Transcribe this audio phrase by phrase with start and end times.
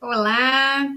[0.00, 0.90] Olá,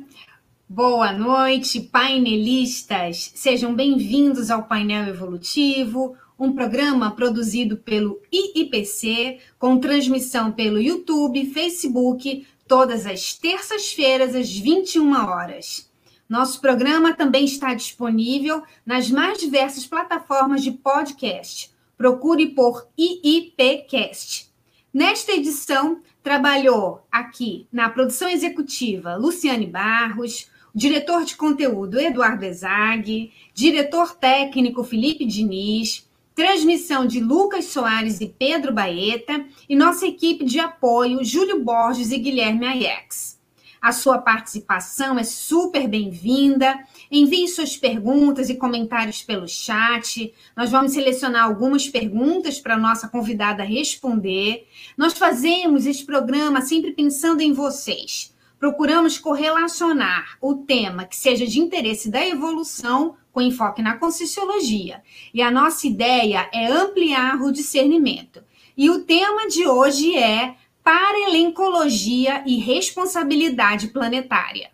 [0.68, 3.32] boa noite, painelistas.
[3.36, 12.48] Sejam bem-vindos ao Painel Evolutivo, um programa produzido pelo IIPC, com transmissão pelo YouTube, Facebook,
[12.68, 15.92] todas as terças-feiras, às 21 horas.
[16.28, 21.72] Nosso programa também está disponível nas mais diversas plataformas de podcast.
[21.98, 24.53] Procure por IIPcast.
[24.94, 34.14] Nesta edição, trabalhou aqui na produção executiva Luciane Barros, diretor de conteúdo Eduardo Ezag, diretor
[34.14, 41.24] técnico Felipe Diniz, transmissão de Lucas Soares e Pedro Baeta e nossa equipe de apoio
[41.24, 43.40] Júlio Borges e Guilherme Aiex.
[43.82, 46.80] A sua participação é super bem-vinda.
[47.16, 50.34] Envie suas perguntas e comentários pelo chat.
[50.58, 54.68] Nós vamos selecionar algumas perguntas para a nossa convidada responder.
[54.98, 58.34] Nós fazemos esse programa sempre pensando em vocês.
[58.58, 65.04] Procuramos correlacionar o tema que seja de interesse da evolução com enfoque na conscienciologia.
[65.32, 68.44] E a nossa ideia é ampliar o discernimento.
[68.76, 74.73] E o tema de hoje é Parelencologia e responsabilidade planetária.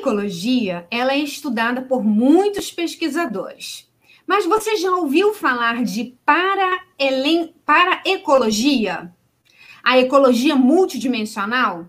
[0.00, 3.86] Ecologia, ela é estudada por muitos pesquisadores.
[4.26, 7.54] Mas você já ouviu falar de para-ecologia?
[8.96, 9.12] Para
[9.84, 11.84] a ecologia multidimensional?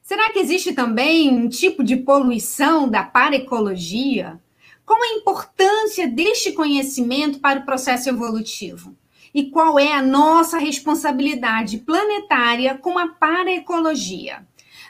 [0.00, 4.40] Será que existe também um tipo de poluição da paraecologia?
[4.84, 8.96] Qual a importância deste conhecimento para o processo evolutivo?
[9.34, 14.46] E qual é a nossa responsabilidade planetária com a paraecologia?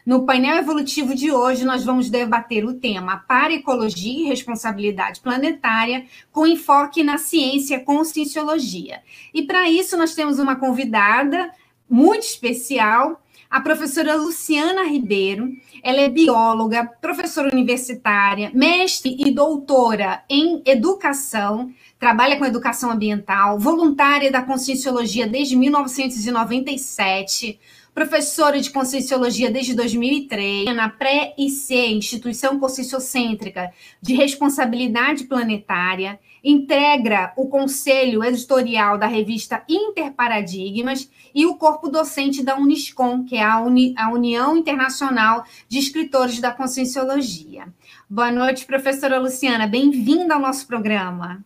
[0.07, 6.47] No painel evolutivo de hoje, nós vamos debater o tema Paraecologia e Responsabilidade Planetária, com
[6.47, 9.03] enfoque na ciência conscienciologia.
[9.35, 11.51] E para isso, nós temos uma convidada,
[11.91, 15.51] muito especial, a professora Luciana Ribeiro.
[15.83, 24.31] Ela é bióloga, professora universitária, mestre e doutora em educação, trabalha com educação ambiental, voluntária
[24.31, 27.59] da Conscienciologia desde 1997,
[27.97, 38.23] professora de Conscienciologia desde 2003, na Pré-IC, Instituição Conscienciocêntrica de Responsabilidade Planetária, integra o conselho
[38.23, 44.13] editorial da revista Interparadigmas e o corpo docente da Uniscom, que é a, Uni, a
[44.13, 47.67] União Internacional de Escritores da Conscienciologia.
[48.11, 51.43] Boa noite, professora Luciana, bem-vinda ao nosso programa.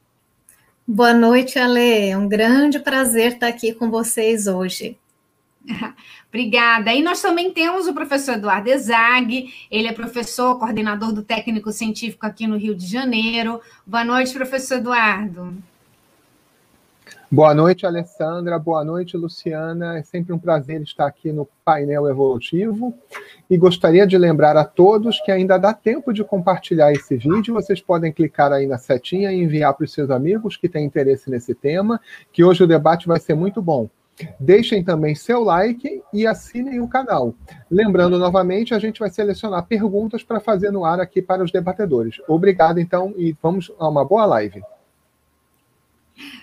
[0.85, 2.09] Boa noite, Ale.
[2.09, 4.99] É um grande prazer estar aqui com vocês hoje.
[6.29, 6.93] Obrigada.
[6.93, 12.27] E nós também temos o professor Eduardo Ezag, ele é professor, coordenador do técnico científico
[12.27, 13.61] aqui no Rio de Janeiro.
[13.87, 15.55] Boa noite, professor Eduardo.
[17.33, 18.59] Boa noite, Alessandra.
[18.59, 19.99] Boa noite, Luciana.
[19.99, 22.93] É sempre um prazer estar aqui no painel evolutivo.
[23.49, 27.55] E gostaria de lembrar a todos que ainda dá tempo de compartilhar esse vídeo.
[27.55, 31.31] Vocês podem clicar aí na setinha e enviar para os seus amigos que têm interesse
[31.31, 32.01] nesse tema,
[32.33, 33.89] que hoje o debate vai ser muito bom.
[34.39, 37.35] Deixem também seu like e assinem o canal.
[37.71, 42.17] Lembrando novamente, a gente vai selecionar perguntas para fazer no ar aqui para os debatedores.
[42.29, 44.63] Obrigado, então, e vamos a uma boa live.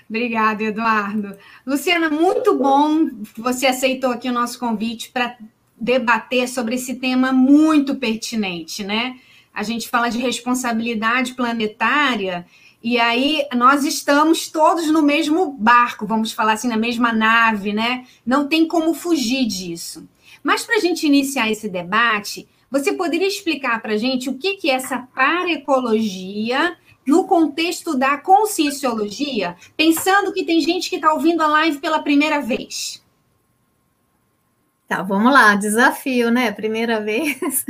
[0.09, 1.37] Obrigada, Eduardo.
[1.65, 5.37] Luciana, muito bom você aceitou aqui o nosso convite para
[5.79, 9.15] debater sobre esse tema muito pertinente, né?
[9.53, 12.45] A gente fala de responsabilidade planetária
[12.83, 18.05] e aí nós estamos todos no mesmo barco, vamos falar assim, na mesma nave, né?
[18.25, 20.07] Não tem como fugir disso.
[20.43, 24.69] Mas para a gente iniciar esse debate, você poderia explicar para a gente o que,
[24.69, 31.47] é essa paraecologia no contexto da conscienciologia, pensando que tem gente que está ouvindo a
[31.47, 33.01] live pela primeira vez.
[34.87, 36.49] Tá, vamos lá, desafio, né?
[36.51, 37.65] Primeira vez.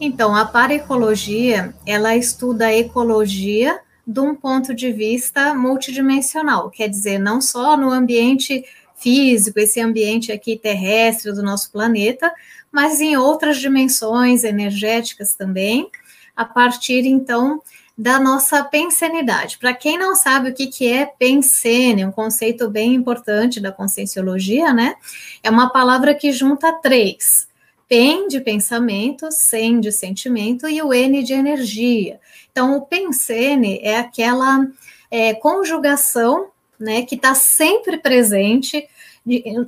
[0.00, 7.20] então, a paraecologia, ela estuda a ecologia de um ponto de vista multidimensional, quer dizer,
[7.20, 8.64] não só no ambiente
[8.96, 12.32] físico, esse ambiente aqui terrestre do nosso planeta,
[12.70, 15.88] mas em outras dimensões energéticas também,
[16.34, 17.62] a partir então
[17.96, 19.58] da nossa pensenidade.
[19.58, 24.72] Para quem não sabe o que, que é pensene, um conceito bem importante da conscienciologia,
[24.72, 24.96] né?
[25.42, 27.46] É uma palavra que junta três:
[27.88, 32.18] pen de pensamento, sen de sentimento e o n de energia.
[32.50, 34.66] Então, o pensene é aquela
[35.10, 36.48] é, conjugação
[36.78, 38.88] né, que está sempre presente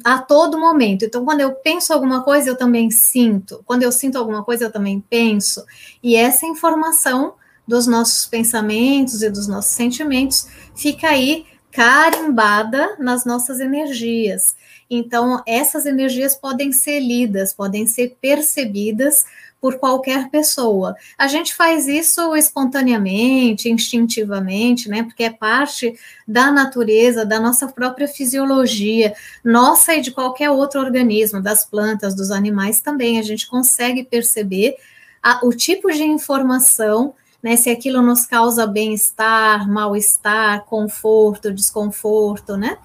[0.02, 1.04] a todo momento.
[1.04, 3.62] Então, quando eu penso alguma coisa, eu também sinto.
[3.64, 5.64] Quando eu sinto alguma coisa, eu também penso.
[6.02, 7.34] E essa informação
[7.66, 14.54] dos nossos pensamentos e dos nossos sentimentos fica aí carimbada nas nossas energias.
[14.88, 19.24] Então, essas energias podem ser lidas, podem ser percebidas
[19.60, 20.94] por qualquer pessoa.
[21.16, 25.02] A gente faz isso espontaneamente, instintivamente, né?
[25.02, 31.40] Porque é parte da natureza, da nossa própria fisiologia, nossa e de qualquer outro organismo,
[31.40, 33.18] das plantas, dos animais também.
[33.18, 34.76] A gente consegue perceber
[35.22, 37.14] a, o tipo de informação
[37.44, 42.78] né, se aquilo nos causa bem-estar, mal-estar, conforto, desconforto, né,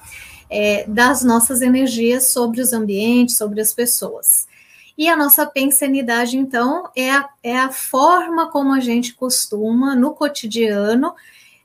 [0.50, 4.50] é, das nossas energias sobre os ambientes, sobre as pessoas.
[4.98, 10.12] E a nossa pensanidade, então, é a, é a forma como a gente costuma, no
[10.12, 11.14] cotidiano,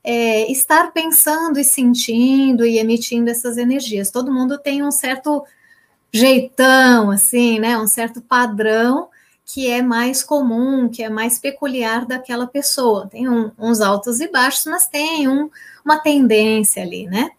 [0.05, 4.09] é, estar pensando e sentindo e emitindo essas energias.
[4.09, 5.45] Todo mundo tem um certo
[6.13, 7.77] jeitão, assim, né?
[7.77, 9.09] Um certo padrão
[9.47, 13.09] que é mais comum, que é mais peculiar daquela pessoa.
[13.09, 15.51] Tem um, uns altos e baixos, mas tem um,
[15.85, 17.31] uma tendência ali, né?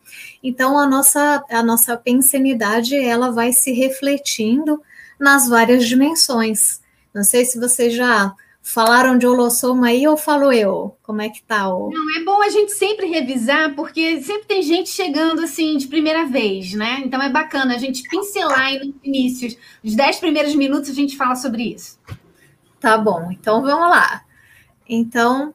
[0.43, 4.81] Então a nossa a nossa pensenidade ela vai se refletindo
[5.19, 6.81] nas várias dimensões.
[7.13, 8.35] Não sei se vocês já
[8.67, 10.97] falaram de holossoma aí ou falo eu?
[11.03, 11.69] Como é que tá?
[11.71, 11.91] O...
[11.91, 16.25] Não, é bom a gente sempre revisar, porque sempre tem gente chegando assim de primeira
[16.25, 17.03] vez, né?
[17.05, 19.55] Então é bacana a gente pincelar aí no início.
[19.83, 21.99] Os dez primeiros minutos a gente fala sobre isso.
[22.79, 24.23] Tá bom, então vamos lá.
[24.89, 25.53] Então,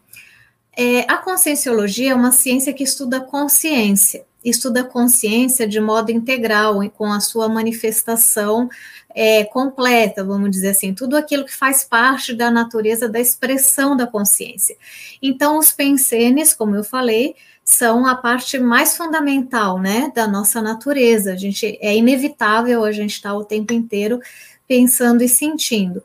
[0.77, 7.13] é, a conscienciologia é uma ciência que estuda consciência estuda consciência de modo integral, com
[7.13, 8.71] a sua manifestação
[9.15, 14.07] é, completa, vamos dizer assim, tudo aquilo que faz parte da natureza da expressão da
[14.07, 14.77] consciência.
[15.21, 17.35] Então, os pensenes, como eu falei,
[17.65, 21.33] são a parte mais fundamental, né, da nossa natureza.
[21.33, 24.21] A gente é inevitável a gente estar o tempo inteiro
[24.67, 26.03] pensando e sentindo.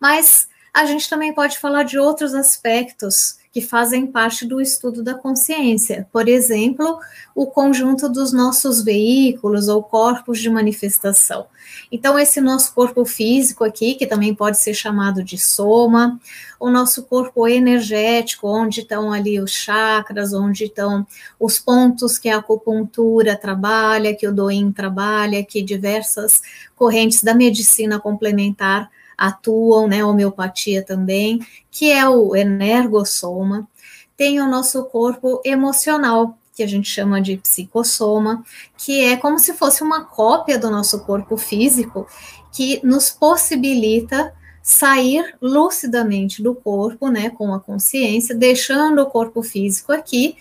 [0.00, 5.14] Mas a gente também pode falar de outros aspectos que fazem parte do estudo da
[5.14, 6.06] consciência.
[6.12, 7.00] Por exemplo,
[7.34, 11.46] o conjunto dos nossos veículos ou corpos de manifestação.
[11.90, 16.20] Então, esse nosso corpo físico aqui, que também pode ser chamado de soma,
[16.60, 21.04] o nosso corpo energético, onde estão ali os chakras, onde estão
[21.38, 26.40] os pontos que a acupuntura trabalha, que o Doin trabalha, que diversas
[26.76, 33.68] correntes da medicina complementar atuam, né, homeopatia também, que é o energossoma.
[34.16, 38.44] Tem o nosso corpo emocional, que a gente chama de psicossoma,
[38.76, 42.06] que é como se fosse uma cópia do nosso corpo físico,
[42.52, 44.32] que nos possibilita
[44.62, 50.36] sair lucidamente do corpo, né, com a consciência, deixando o corpo físico aqui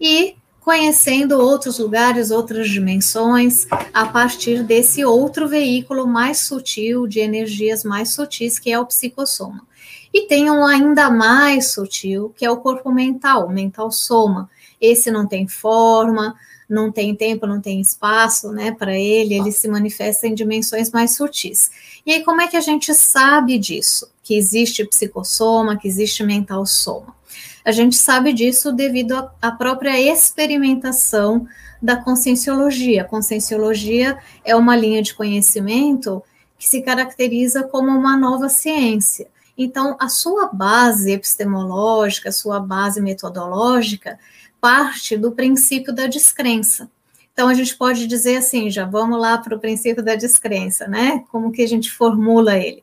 [0.00, 7.84] e conhecendo outros lugares, outras dimensões, a partir desse outro veículo mais sutil, de energias
[7.84, 9.66] mais sutis, que é o psicossoma.
[10.14, 14.48] E tem um ainda mais sutil, que é o corpo mental, mental soma.
[14.80, 16.34] Esse não tem forma,
[16.68, 21.16] não tem tempo, não tem espaço, né, para ele, ele se manifesta em dimensões mais
[21.16, 21.70] sutis.
[22.06, 24.08] E aí, como é que a gente sabe disso?
[24.22, 27.14] Que existe psicossoma, que existe mental soma?
[27.64, 31.46] A gente sabe disso devido à própria experimentação
[31.80, 33.02] da conscienciologia.
[33.02, 36.22] A conscienciologia é uma linha de conhecimento
[36.58, 39.28] que se caracteriza como uma nova ciência.
[39.56, 44.18] Então, a sua base epistemológica, a sua base metodológica,
[44.60, 46.90] parte do princípio da descrença.
[47.32, 51.24] Então, a gente pode dizer assim, já vamos lá para o princípio da descrença, né?
[51.30, 52.82] Como que a gente formula ele?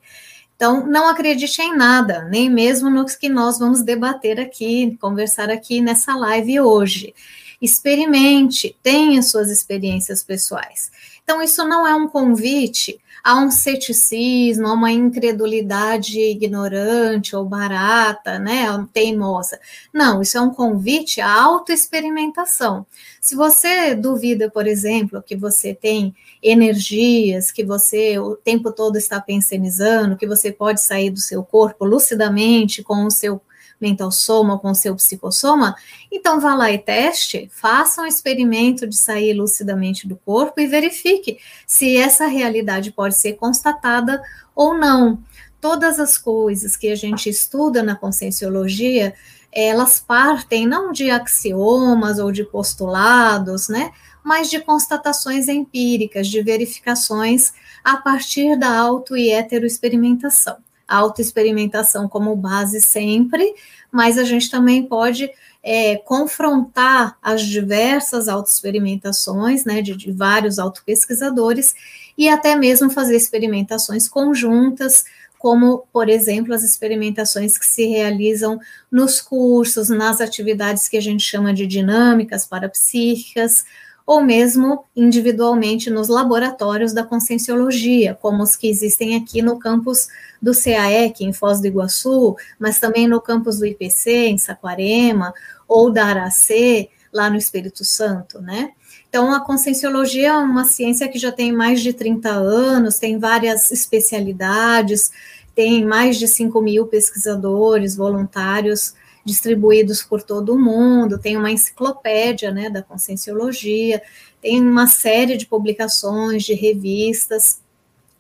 [0.60, 5.80] Então, não acredite em nada, nem mesmo nos que nós vamos debater aqui, conversar aqui
[5.80, 7.16] nessa live hoje.
[7.62, 10.92] Experimente, tenha suas experiências pessoais.
[11.24, 18.40] Então, isso não é um convite a um ceticismo, a uma incredulidade ignorante ou barata,
[18.40, 19.60] né, teimosa.
[19.94, 22.86] Não, isso é um convite à autoexperimentação.
[23.22, 29.20] Se você duvida, por exemplo, que você tem energias, que você o tempo todo está
[29.20, 33.42] pensionizando, que você pode sair do seu corpo lucidamente com o seu
[33.80, 35.76] mental soma com o seu psicossoma,
[36.12, 41.40] então vá lá e teste, faça um experimento de sair lucidamente do corpo e verifique
[41.66, 44.22] se essa realidade pode ser constatada
[44.56, 45.24] ou não.
[45.62, 49.14] Todas as coisas que a gente estuda na conscienciologia,
[49.52, 53.92] elas partem não de axiomas ou de postulados, né,
[54.24, 60.58] mas de constatações empíricas, de verificações a partir da auto e heteroexperimentação.
[60.90, 63.54] Autoexperimentação como base sempre,
[63.92, 65.30] mas a gente também pode
[65.64, 71.76] é, confrontar as diversas autoexperimentações, né, de, de vários autopesquisadores,
[72.18, 75.06] e até mesmo fazer experimentações conjuntas,
[75.38, 78.60] como, por exemplo, as experimentações que se realizam
[78.92, 83.64] nos cursos, nas atividades que a gente chama de dinâmicas parapsíquicas,
[84.10, 90.08] ou mesmo individualmente nos laboratórios da conscienciologia, como os que existem aqui no campus
[90.42, 95.32] do CAEC, em Foz do Iguaçu, mas também no campus do IPC, em Saquarema,
[95.68, 98.72] ou da Aracê, lá no Espírito Santo, né?
[99.08, 103.70] Então, a conscienciologia é uma ciência que já tem mais de 30 anos, tem várias
[103.70, 105.12] especialidades,
[105.54, 108.96] tem mais de 5 mil pesquisadores, voluntários
[109.26, 114.02] distribuídos por todo o mundo, tem uma enciclopédia né, da conscienciologia,
[114.42, 117.62] tem uma série de publicações, de revistas.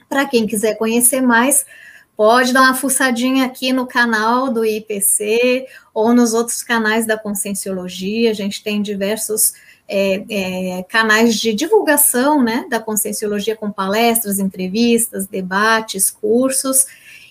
[0.08, 1.66] Para quem quiser conhecer mais,
[2.16, 8.32] pode dar uma fuçadinha aqui no canal do IPC ou nos outros canais da conscienciologia.
[8.32, 9.54] A gente tem diversos
[9.88, 16.86] é, é, canais de divulgação né, da conscienciologia com palestras, entrevistas, debates, cursos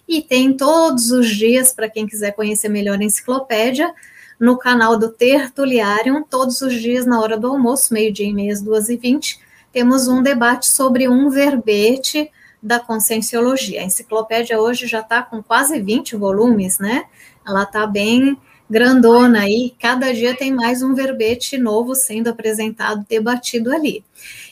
[0.09, 3.93] e tem todos os dias, para quem quiser conhecer melhor a enciclopédia,
[4.41, 8.88] no canal do Tertuliarium, todos os dias na hora do almoço, meio-dia e meia, duas
[8.88, 9.38] e vinte,
[9.73, 12.31] temos um debate sobre um verbete
[12.62, 13.81] da conscienciologia.
[13.81, 17.05] A enciclopédia hoje já está com quase 20 volumes, né?
[17.47, 18.37] Ela está bem
[18.71, 24.05] grandona aí, cada dia tem mais um verbete novo sendo apresentado, debatido ali.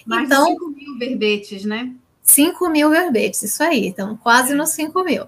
[0.07, 1.93] Mais então, 5 mil verbetes, né?
[2.27, 5.27] 5 mil verbetes, isso aí, então quase nos 5 mil.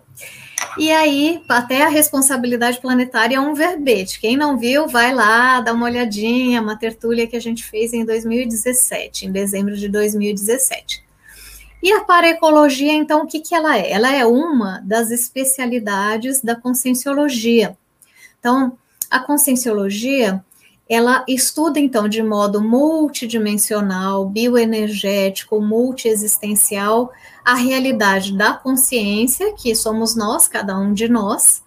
[0.76, 4.20] E aí, até a responsabilidade planetária é um verbete.
[4.20, 8.04] Quem não viu, vai lá, dá uma olhadinha, uma tertúlia que a gente fez em
[8.04, 11.04] 2017, em dezembro de 2017.
[11.80, 13.90] E a paraecologia, então, o que, que ela é?
[13.90, 17.76] Ela é uma das especialidades da conscienciologia.
[18.40, 18.76] Então,
[19.10, 20.44] a conscienciologia,
[20.88, 27.12] ela estuda, então, de modo multidimensional, bioenergético, multiexistencial,
[27.44, 31.62] a realidade da consciência, que somos nós, cada um de nós,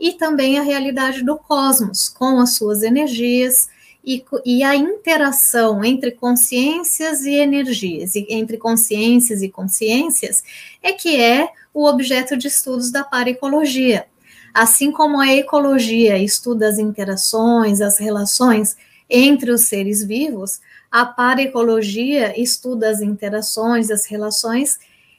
[0.00, 3.68] e também a realidade do cosmos, com as suas energias,
[4.04, 10.42] e, e, a interação entre consciências e energias, e entre consciências e consciências,
[10.82, 14.06] é que é o objeto de estudos da parecologia.
[14.54, 18.76] Assim como a ecologia estuda as interações, as relações
[19.10, 24.78] entre os seres vivos, a paraecologia estuda as interações, as relações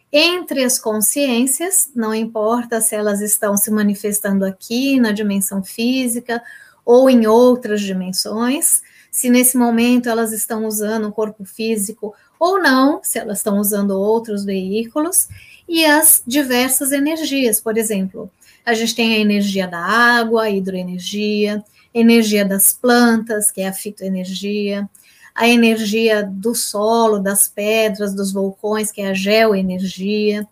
[0.09, 6.41] entre as consciências, não importa se elas estão se manifestando aqui na dimensão física
[6.85, 13.01] ou em outras dimensões, se nesse momento elas estão usando um corpo físico ou não,
[13.03, 15.27] se elas estão usando outros veículos,
[15.67, 18.31] e as diversas energias, por exemplo,
[18.65, 23.73] a gente tem a energia da água, a hidroenergia, energia das plantas, que é a
[23.73, 24.89] fitoenergia,
[25.33, 30.47] a energia do solo, das pedras, dos vulcões, que é a geoenergia,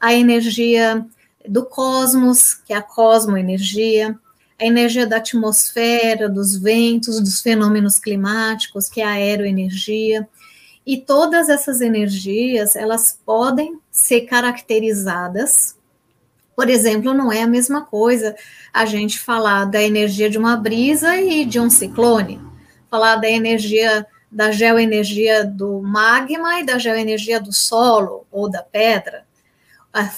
[0.00, 1.04] a energia
[1.46, 4.18] do cosmos, que é a cosmoenergia,
[4.58, 10.28] a energia da atmosfera, dos ventos, dos fenômenos climáticos, que é a aeroenergia.
[10.86, 15.78] E todas essas energias, elas podem ser caracterizadas
[16.60, 18.36] por exemplo, não é a mesma coisa
[18.70, 22.38] a gente falar da energia de uma brisa e de um ciclone,
[22.90, 29.24] falar da energia da geoenergia do magma e da geoenergia do solo ou da pedra,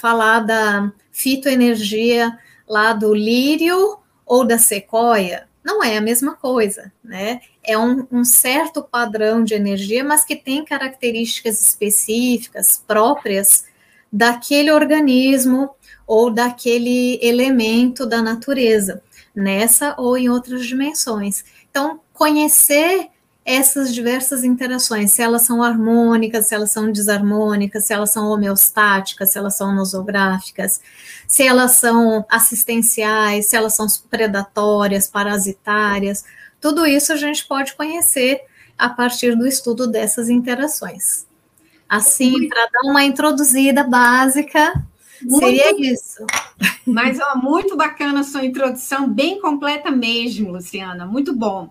[0.00, 2.36] falar da fitoenergia
[2.68, 7.40] lá do lírio ou da sequoia, não é a mesma coisa, né?
[7.62, 13.64] É um, um, certo padrão de energia, mas que tem características específicas próprias
[14.12, 15.70] daquele organismo
[16.12, 19.02] ou daquele elemento da natureza,
[19.34, 21.42] nessa ou em outras dimensões.
[21.70, 23.08] Então, conhecer
[23.46, 29.30] essas diversas interações, se elas são harmônicas, se elas são desarmônicas, se elas são homeostáticas,
[29.30, 30.82] se elas são nosográficas,
[31.26, 36.26] se elas são assistenciais, se elas são predatórias, parasitárias,
[36.60, 38.42] tudo isso a gente pode conhecer
[38.76, 41.26] a partir do estudo dessas interações.
[41.88, 44.74] Assim, para dar uma introduzida básica,
[45.24, 46.26] muito, Seria isso.
[46.86, 51.06] Mas, ó, muito bacana a sua introdução, bem completa mesmo, Luciana.
[51.06, 51.70] Muito bom.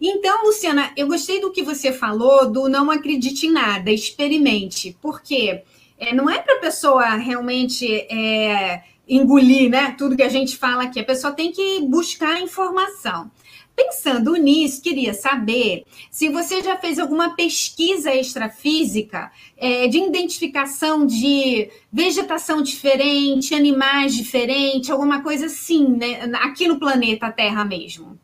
[0.00, 4.96] Então, Luciana, eu gostei do que você falou do não acredite em nada, experimente.
[5.00, 5.62] Porque
[5.98, 10.84] é, não é para a pessoa realmente é, engolir né, tudo que a gente fala
[10.84, 11.00] aqui.
[11.00, 13.30] A pessoa tem que buscar informação.
[13.78, 21.70] Pensando nisso, queria saber se você já fez alguma pesquisa extrafísica é, de identificação de
[21.92, 28.18] vegetação diferente, animais diferentes, alguma coisa assim, né, aqui no planeta Terra mesmo.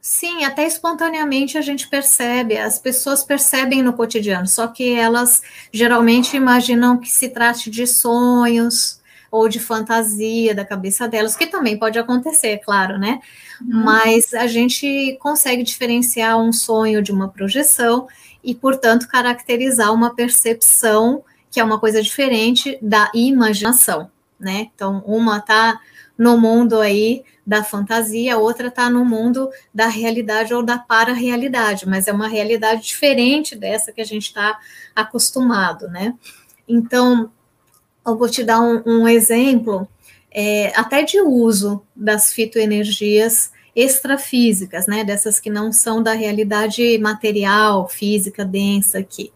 [0.00, 5.40] Sim, até espontaneamente a gente percebe, as pessoas percebem no cotidiano, só que elas
[5.72, 9.00] geralmente imaginam que se trate de sonhos,
[9.32, 13.18] ou de fantasia da cabeça delas, que também pode acontecer, claro, né?
[13.62, 18.06] Mas a gente consegue diferenciar um sonho de uma projeção
[18.44, 24.68] e, portanto, caracterizar uma percepção que é uma coisa diferente da imaginação, né?
[24.74, 25.80] Então, uma tá
[26.16, 31.88] no mundo aí da fantasia, a outra está no mundo da realidade ou da para-realidade,
[31.88, 34.58] mas é uma realidade diferente dessa que a gente está
[34.94, 36.14] acostumado, né?
[36.68, 37.30] Então,
[38.06, 39.88] eu vou te dar um, um exemplo
[40.30, 47.88] é, até de uso das fitoenergias extrafísicas, né, dessas que não são da realidade material,
[47.88, 49.32] física, densa aqui.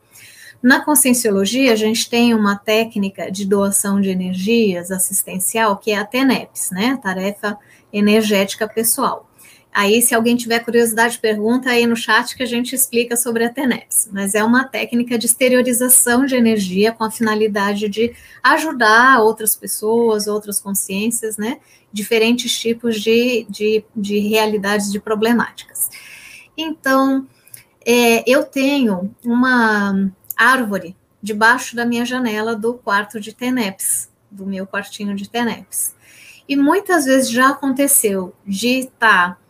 [0.63, 6.05] Na conscienciologia, a gente tem uma técnica de doação de energias assistencial, que é a
[6.05, 7.59] TENEPS, né, tarefa
[7.93, 9.29] energética pessoal.
[9.77, 13.53] Aí, se alguém tiver curiosidade, pergunta aí no chat que a gente explica sobre a
[13.53, 14.09] TENEPS.
[14.11, 20.29] Mas é uma técnica de exteriorização de energia com a finalidade de ajudar outras pessoas,
[20.29, 21.59] outras consciências, né?
[21.93, 25.91] Diferentes tipos de, de, de realidades, de problemáticas.
[26.57, 27.27] Então,
[27.85, 34.67] é, eu tenho uma árvore debaixo da minha janela do quarto de TENEPS, do meu
[34.67, 35.95] quartinho de TENEPS.
[36.49, 39.46] E muitas vezes já aconteceu de estar tá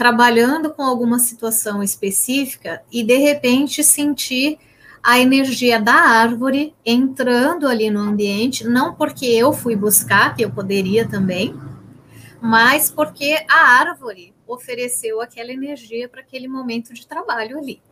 [0.00, 4.58] trabalhando com alguma situação específica e de repente sentir
[5.02, 10.50] a energia da árvore entrando ali no ambiente, não porque eu fui buscar, que eu
[10.50, 11.54] poderia também,
[12.40, 17.82] mas porque a árvore ofereceu aquela energia para aquele momento de trabalho ali.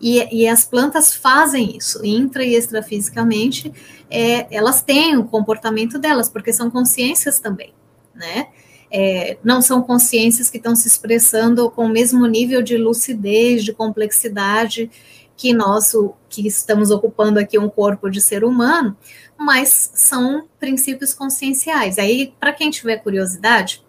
[0.00, 3.70] E, e, as plantas fazem isso, intra e extrafisicamente,
[4.08, 7.74] é, elas têm o comportamento delas, porque são consciências também,
[8.14, 8.48] né?
[8.90, 13.72] É, não são consciências que estão se expressando com o mesmo nível de lucidez, de
[13.72, 14.90] complexidade
[15.36, 18.96] que nós, o, que estamos ocupando aqui um corpo de ser humano,
[19.38, 21.98] mas são princípios conscienciais.
[21.98, 23.82] Aí, para quem tiver curiosidade,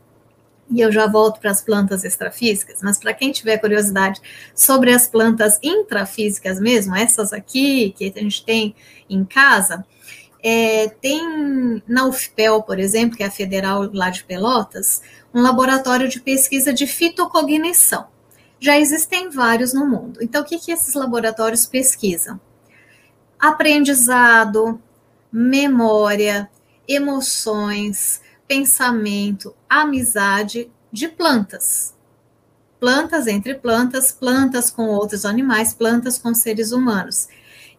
[0.69, 4.21] e eu já volto para as plantas extrafísicas, mas para quem tiver curiosidade
[4.55, 8.73] sobre as plantas intrafísicas mesmo, essas aqui que a gente tem
[9.09, 9.85] em casa,
[10.43, 15.01] é, tem na UFPEL, por exemplo, que é a federal lá de Pelotas,
[15.33, 18.07] um laboratório de pesquisa de fitocognição.
[18.59, 20.19] Já existem vários no mundo.
[20.21, 22.39] Então, o que, que esses laboratórios pesquisam?
[23.39, 24.79] Aprendizado,
[25.31, 26.49] memória,
[26.87, 31.95] emoções, pensamento, amizade de plantas.
[32.79, 37.27] Plantas entre plantas, plantas com outros animais, plantas com seres humanos.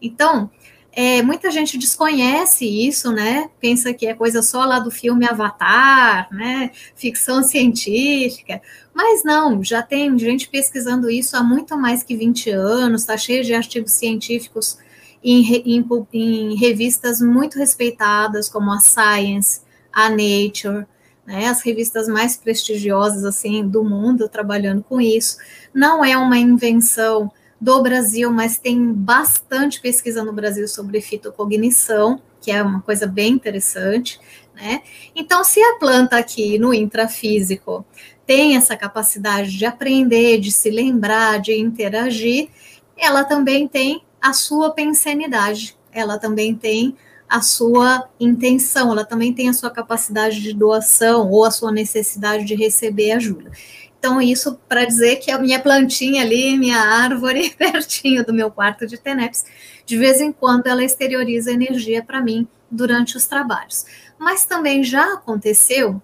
[0.00, 0.50] Então,
[0.94, 3.48] é, muita gente desconhece isso, né?
[3.58, 6.70] Pensa que é coisa só lá do filme Avatar, né?
[6.94, 8.60] Ficção científica.
[8.94, 13.42] Mas não, já tem gente pesquisando isso há muito mais que 20 anos, está cheio
[13.42, 14.76] de artigos científicos
[15.24, 20.86] em, em, em, revistas muito respeitadas, como a Science, a Nature,
[21.26, 21.46] né?
[21.48, 25.38] As revistas mais prestigiosas assim do mundo trabalhando com isso.
[25.72, 32.50] Não é uma invenção do Brasil, mas tem bastante pesquisa no Brasil sobre fitocognição, que
[32.50, 34.18] é uma coisa bem interessante,
[34.52, 34.82] né?
[35.14, 37.86] Então, se a planta aqui no intrafísico
[38.26, 42.48] tem essa capacidade de aprender, de se lembrar, de interagir,
[42.96, 46.96] ela também tem a sua pensenidade, ela também tem
[47.28, 52.44] a sua intenção, ela também tem a sua capacidade de doação ou a sua necessidade
[52.44, 53.52] de receber ajuda.
[54.02, 58.84] Então, isso para dizer que a minha plantinha ali, minha árvore, pertinho do meu quarto
[58.84, 59.44] de TENEPS,
[59.86, 63.86] de vez em quando ela exterioriza energia para mim durante os trabalhos.
[64.18, 66.02] Mas também já aconteceu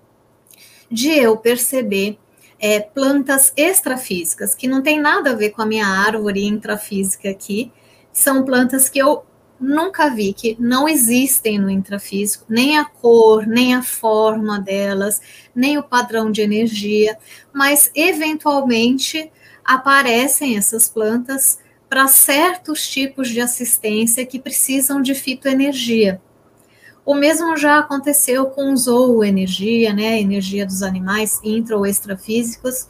[0.88, 2.16] de eu perceber
[2.61, 7.72] é, plantas extrafísicas, que não tem nada a ver com a minha árvore intrafísica aqui,
[8.12, 9.24] são plantas que eu
[9.61, 15.21] nunca vi, que não existem no intrafísico, nem a cor, nem a forma delas,
[15.55, 17.18] nem o padrão de energia,
[17.53, 19.31] mas eventualmente
[19.64, 26.21] aparecem essas plantas para certos tipos de assistência que precisam de fitoenergia.
[27.05, 32.87] O mesmo já aconteceu com zooenergia, né, energia dos animais intra ou extrafísicos,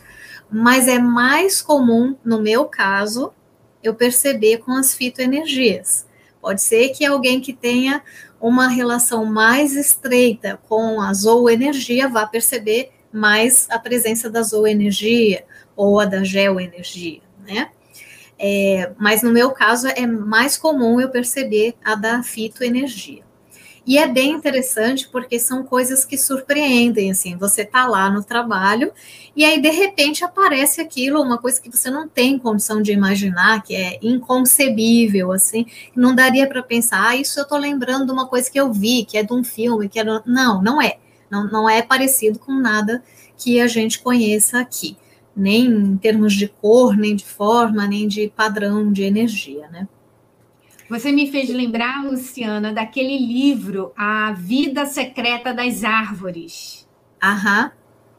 [0.50, 3.32] mas é mais comum, no meu caso,
[3.80, 6.07] eu perceber com as fitoenergias.
[6.40, 8.02] Pode ser que alguém que tenha
[8.40, 15.98] uma relação mais estreita com a zooenergia vá perceber mais a presença da zooenergia ou
[15.98, 17.70] a da geoenergia, né?
[18.38, 23.27] É, mas no meu caso é mais comum eu perceber a da fitoenergia.
[23.88, 28.92] E é bem interessante porque são coisas que surpreendem, assim, você tá lá no trabalho
[29.34, 33.62] e aí de repente aparece aquilo, uma coisa que você não tem condição de imaginar,
[33.62, 35.64] que é inconcebível, assim,
[35.96, 39.06] não daria para pensar, ah, isso eu tô lembrando de uma coisa que eu vi,
[39.06, 40.22] que é de um filme, que é do...
[40.26, 40.98] não, não é.
[41.30, 43.02] Não, não é parecido com nada
[43.38, 44.98] que a gente conheça aqui,
[45.34, 49.88] nem em termos de cor, nem de forma, nem de padrão de energia, né?
[50.88, 56.88] Você me fez lembrar, Luciana, daquele livro, A Vida Secreta das Árvores.
[57.22, 57.72] Aham.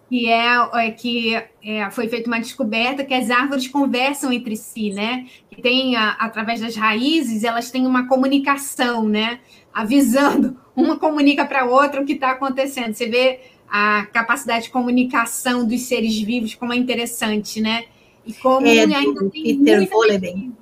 [0.07, 4.91] Que é, é que é, foi feita uma descoberta que as árvores conversam entre si,
[4.91, 5.25] né?
[5.49, 9.39] Que tem, a, através das raízes, elas têm uma comunicação, né?
[9.73, 12.93] Avisando, uma comunica para a outra o que está acontecendo.
[12.93, 17.85] Você vê a capacidade de comunicação dos seres vivos, como é interessante, né?
[18.25, 20.58] E como é, ainda tem Peter Voleben.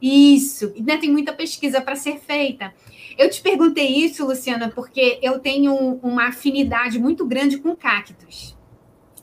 [0.00, 2.72] Isso, ainda tem muita pesquisa para ser feita.
[3.18, 8.56] Eu te perguntei isso, Luciana, porque eu tenho uma afinidade muito grande com cactos.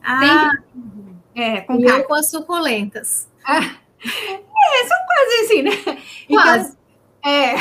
[0.04, 0.52] Ah,
[1.34, 2.08] é, com cactos.
[2.08, 3.28] com as suculentas.
[3.44, 3.60] Ah,
[4.04, 5.72] é, são quase assim, né?
[6.28, 6.68] Quase.
[6.70, 6.78] Então,
[7.26, 7.56] é,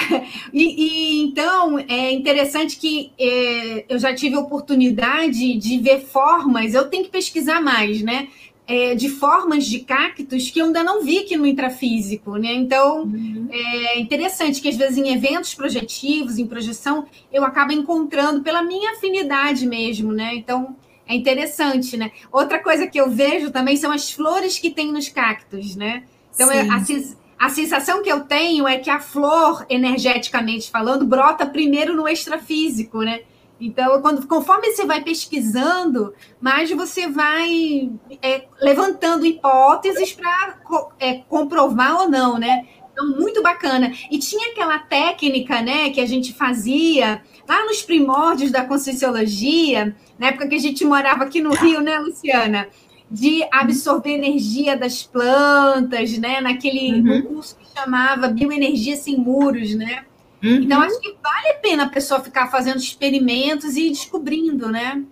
[0.53, 6.89] e, e, então é interessante que é, eu já tive oportunidade de ver formas, eu
[6.89, 8.29] tenho que pesquisar mais, né?
[8.67, 12.53] É, de formas de cactos que eu ainda não vi aqui no intrafísico, né?
[12.53, 13.49] Então, uhum.
[13.51, 18.93] é interessante que às vezes em eventos projetivos, em projeção, eu acabo encontrando pela minha
[18.93, 20.35] afinidade mesmo, né?
[20.35, 20.75] Então,
[21.07, 22.11] é interessante, né?
[22.33, 26.03] Outra coisa que eu vejo também são as flores que tem nos cactos, né?
[26.35, 31.47] Então, é, a, a sensação que eu tenho é que a flor, energeticamente falando, brota
[31.47, 33.21] primeiro no extrafísico, né?
[33.61, 37.91] Então, quando, conforme você vai pesquisando, mais você vai
[38.23, 40.59] é, levantando hipóteses para
[40.99, 42.67] é, comprovar ou não, né?
[42.93, 43.93] Então, muito bacana.
[44.11, 50.29] E tinha aquela técnica, né, que a gente fazia lá nos primórdios da Conscienciologia, na
[50.29, 52.69] época que a gente morava aqui no Rio, né, Luciana?
[53.11, 56.41] De absorver energia das plantas, né?
[56.41, 57.23] Naquele uhum.
[57.23, 60.05] curso que chamava Bioenergia Sem Muros, né?
[60.47, 60.63] Uhum.
[60.63, 65.03] Então, acho que vale a pena a pessoa ficar fazendo experimentos e descobrindo, né?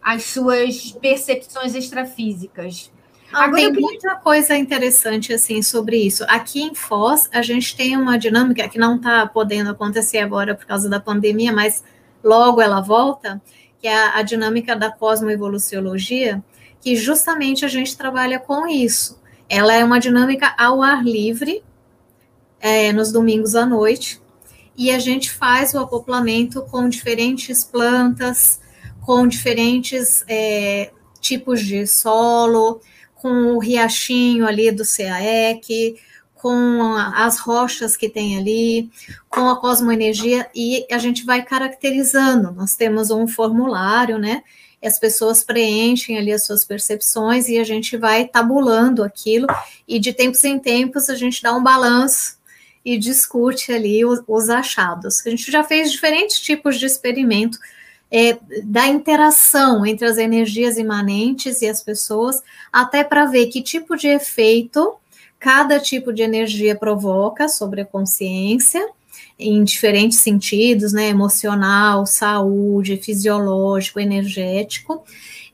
[0.00, 2.92] As suas percepções extrafísicas.
[3.32, 3.80] Ah, Agora, tem queria...
[3.80, 6.24] muita coisa interessante assim sobre isso.
[6.28, 10.66] Aqui em Foz, a gente tem uma dinâmica que não está podendo acontecer agora por
[10.66, 11.82] causa da pandemia, mas
[12.22, 13.42] logo ela volta,
[13.80, 16.42] que é a, a dinâmica da cosmoevoluciologia,
[16.80, 19.20] que justamente a gente trabalha com isso.
[19.48, 21.64] Ela é uma dinâmica ao ar livre,
[22.60, 24.22] é, nos domingos à noite,
[24.76, 28.60] e a gente faz o acoplamento com diferentes plantas,
[29.00, 32.80] com diferentes é, tipos de solo,
[33.14, 35.96] com o riachinho ali do CAEC,
[36.34, 38.90] com as rochas que tem ali,
[39.30, 42.52] com a cosmoenergia, e a gente vai caracterizando.
[42.52, 44.42] Nós temos um formulário, né?
[44.86, 49.46] as pessoas preenchem ali as suas percepções e a gente vai tabulando aquilo,
[49.88, 52.36] e de tempos em tempos a gente dá um balanço
[52.84, 55.26] e discute ali os, os achados.
[55.26, 57.58] A gente já fez diferentes tipos de experimento
[58.10, 62.42] é, da interação entre as energias imanentes e as pessoas,
[62.72, 64.94] até para ver que tipo de efeito
[65.44, 68.82] cada tipo de energia provoca sobre a consciência,
[69.38, 71.08] em diferentes sentidos, né?
[71.08, 75.04] Emocional, saúde, fisiológico, energético,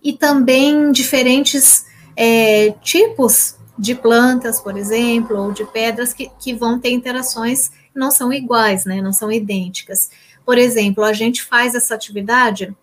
[0.00, 1.84] e também diferentes
[2.16, 7.98] é, tipos de plantas, por exemplo, ou de pedras que, que vão ter interações que
[7.98, 9.00] não são iguais, né?
[9.00, 10.10] Não são idênticas.
[10.44, 12.76] Por exemplo, a gente faz essa atividade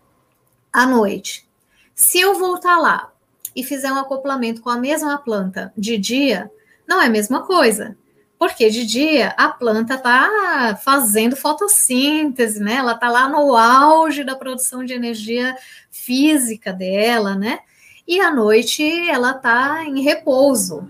[0.74, 1.48] à noite.
[1.94, 3.12] Se eu voltar lá
[3.56, 6.50] e fizer um acoplamento com a mesma planta de dia,
[6.88, 7.96] não é a mesma coisa.
[8.40, 12.76] Porque de dia a planta está fazendo fotossíntese, né?
[12.76, 15.56] Ela está lá no auge da produção de energia
[15.92, 17.60] física dela, né?
[18.08, 20.88] E à noite ela está em repouso,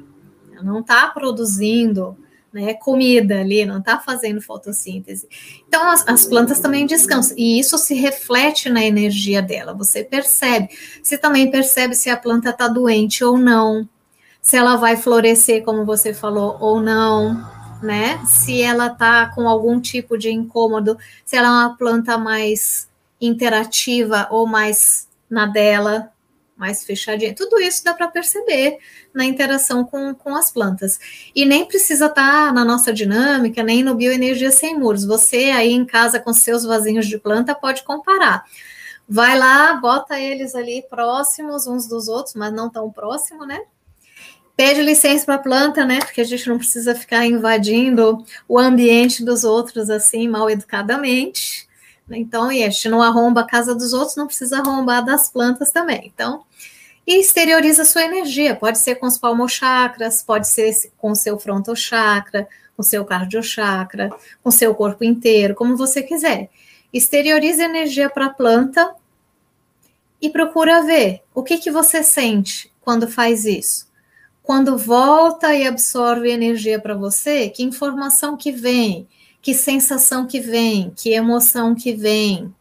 [0.62, 2.18] não está produzindo
[2.52, 5.28] né, comida ali, não está fazendo fotossíntese.
[5.68, 10.70] Então, as, as, plantas também descansam, e isso se reflete na energia dela, você percebe.
[11.02, 13.88] Você também percebe se a planta está doente ou não,
[14.42, 17.46] se ela vai florescer, como você falou, ou não,
[17.84, 18.24] né?
[18.26, 22.88] Se ela está com algum tipo de incômodo, se ela é uma planta mais
[23.20, 26.12] interativa ou mais na dela,
[26.58, 27.36] mais fechadinha.
[27.36, 28.80] Tudo isso dá para perceber
[29.14, 31.00] na interação com, com as plantas.
[31.34, 35.06] E nem precisa estar tá na nossa dinâmica, nem no Bioenergia Sem Muros.
[35.06, 38.44] Você aí em casa com seus vasinhos de planta pode comparar.
[39.08, 43.62] vai lá, bota eles ali próximos uns dos outros, mas não tão próximo, né?
[44.56, 46.00] Pede licença para a planta, né?
[46.00, 51.68] Porque a gente não precisa ficar invadindo o ambiente dos outros assim, mal educadamente.
[52.10, 55.72] Então, e a gente não arromba a casa dos outros, não precisa arrombar das plantas
[55.72, 56.12] também.
[56.14, 56.44] Então,
[57.08, 58.56] e exterioriza sua energia.
[58.56, 64.10] Pode ser com os palmochakras, pode ser com o seu frontochakra, com o seu cardiochakra,
[64.44, 66.50] com o seu corpo inteiro, como você quiser.
[66.94, 68.94] Exterioriza energia para a planta
[70.22, 73.88] e procura ver o que, que você sente quando faz isso
[74.48, 79.06] quando volta e absorve energia para você, que informação que vem,
[79.42, 82.56] que sensação que vem, que emoção que vem,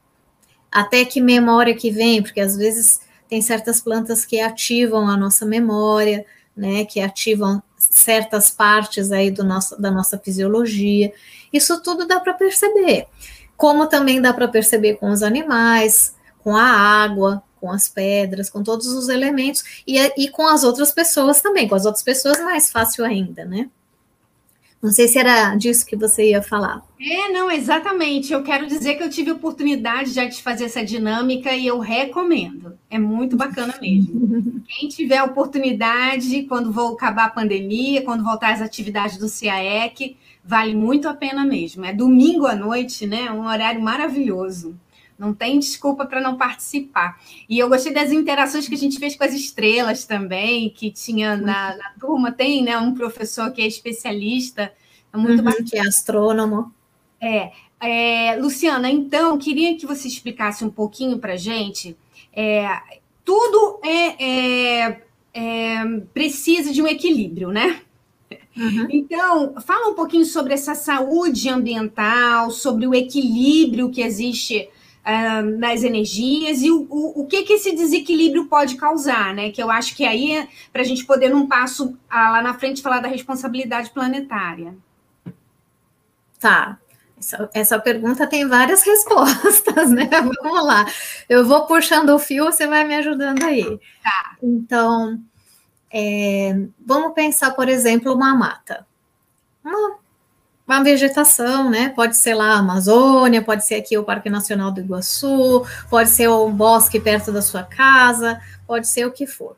[0.68, 5.44] até que memória que vem, porque às vezes tem certas plantas que ativam a nossa
[5.44, 6.24] memória,
[6.56, 11.12] né, que ativam certas partes aí do nosso, da nossa fisiologia.
[11.52, 13.06] Isso tudo dá para perceber.
[13.56, 18.62] Como também dá para perceber com os animais, com a água, com as pedras, com
[18.62, 22.70] todos os elementos, e, e com as outras pessoas também, com as outras pessoas mais
[22.70, 23.68] fácil ainda, né?
[24.82, 26.82] Não sei se era disso que você ia falar.
[27.00, 28.32] É, não, exatamente.
[28.32, 32.78] Eu quero dizer que eu tive oportunidade já de fazer essa dinâmica e eu recomendo.
[32.90, 34.62] É muito bacana mesmo.
[34.68, 40.74] Quem tiver oportunidade, quando vou acabar a pandemia, quando voltar às atividades do CAEC, vale
[40.74, 41.84] muito a pena mesmo.
[41.84, 43.30] É domingo à noite, né?
[43.30, 44.78] Um horário maravilhoso.
[45.18, 47.20] Não tem desculpa para não participar.
[47.48, 51.36] E eu gostei das interações que a gente fez com as estrelas também, que tinha
[51.36, 52.30] na, na turma.
[52.30, 54.72] Tem né, um professor que é especialista,
[55.12, 56.72] é muito uhum, que é astrônomo.
[57.20, 57.50] É,
[57.80, 61.96] é, Luciana, então, queria que você explicasse um pouquinho para a gente.
[62.32, 62.68] É,
[63.24, 65.02] tudo é, é,
[65.32, 67.80] é, precisa de um equilíbrio, né?
[68.56, 68.86] Uhum.
[68.90, 74.68] Então, fala um pouquinho sobre essa saúde ambiental, sobre o equilíbrio que existe
[75.06, 79.50] uh, nas energias e o, o, o, que, que esse desequilíbrio pode causar, né?
[79.50, 82.54] Que eu acho que aí é para a gente poder, num passo uh, lá na
[82.54, 84.74] frente, falar da responsabilidade planetária.
[86.40, 86.78] Tá.
[87.18, 90.08] Essa, essa pergunta tem várias respostas, né?
[90.10, 90.84] Vamos lá.
[91.28, 93.64] Eu vou puxando o fio, você vai me ajudando aí.
[94.02, 94.36] Tá.
[94.42, 95.18] Então,
[95.90, 98.86] é, vamos pensar, por exemplo, uma mata.
[99.64, 99.98] Uma
[100.66, 101.90] uma vegetação, né?
[101.90, 106.28] Pode ser lá a Amazônia, pode ser aqui o Parque Nacional do Iguaçu, pode ser
[106.28, 109.56] um bosque perto da sua casa, pode ser o que for.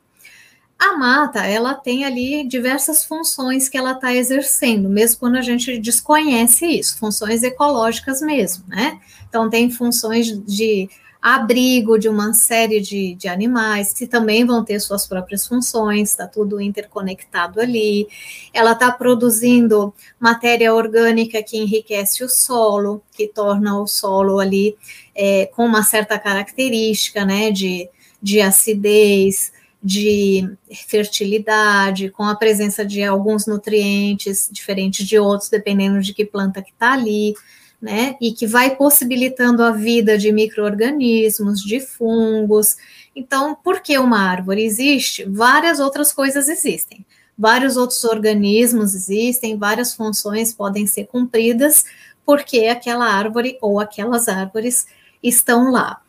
[0.79, 5.77] A mata, ela tem ali diversas funções que ela está exercendo, mesmo quando a gente
[5.79, 9.01] desconhece isso, funções ecológicas mesmo, né?
[9.29, 10.89] Então, tem funções de
[11.21, 16.27] abrigo de uma série de, de animais, que também vão ter suas próprias funções, está
[16.27, 18.07] tudo interconectado ali.
[18.55, 24.77] Ela está produzindo matéria orgânica que enriquece o solo, que torna o solo ali
[25.15, 27.89] é, com uma certa característica, né, de,
[28.23, 29.53] de acidez,
[29.83, 30.49] de
[30.89, 36.71] fertilidade, com a presença de alguns nutrientes diferentes de outros, dependendo de que planta que
[36.71, 37.35] está ali
[37.81, 38.17] né?
[38.21, 42.77] E que vai possibilitando a vida de micro-organismos, de fungos.
[43.15, 45.25] Então, por que uma árvore existe?
[45.25, 47.07] Várias outras coisas existem.
[47.37, 51.85] Vários outros organismos existem, várias funções podem ser cumpridas
[52.27, 54.87] porque aquela árvore ou aquelas árvores
[55.23, 56.03] estão lá.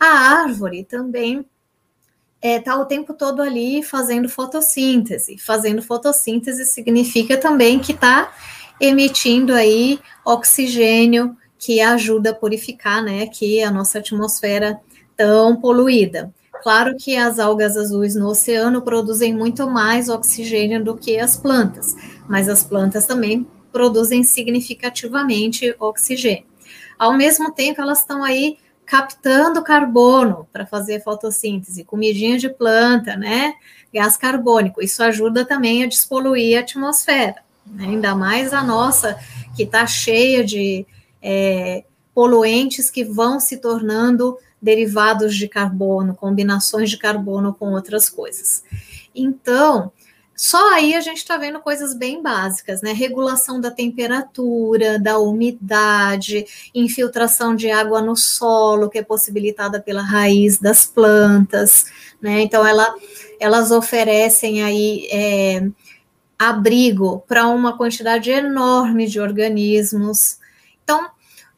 [0.00, 0.06] A
[0.42, 1.44] árvore também
[2.42, 5.36] está é, tá o tempo todo ali fazendo fotossíntese.
[5.38, 8.32] Fazendo fotossíntese significa também que está
[8.80, 14.80] emitindo aí oxigênio que ajuda a purificar, né, aqui a nossa atmosfera
[15.16, 16.32] tão poluída.
[16.62, 21.94] Claro que as algas azuis no oceano produzem muito mais oxigênio do que as plantas,
[22.28, 26.44] mas as plantas também produzem significativamente oxigênio.
[26.98, 33.54] Ao mesmo tempo, elas estão aí captando carbono para fazer fotossíntese, comidinha de planta, né?
[33.94, 34.82] Gás carbônico.
[34.82, 37.36] Isso ajuda também a despoluir a atmosfera?
[37.78, 39.18] Ainda mais a nossa,
[39.56, 40.86] que está cheia de
[41.22, 48.62] é, poluentes que vão se tornando derivados de carbono, combinações de carbono com outras coisas.
[49.14, 49.90] Então,
[50.36, 52.92] só aí a gente está vendo coisas bem básicas, né?
[52.92, 60.58] Regulação da temperatura, da umidade, infiltração de água no solo, que é possibilitada pela raiz
[60.58, 61.84] das plantas,
[62.22, 62.40] né?
[62.40, 62.94] Então, ela,
[63.38, 65.68] elas oferecem aí é,
[66.40, 70.38] abrigo para uma quantidade enorme de organismos.
[70.82, 71.10] Então,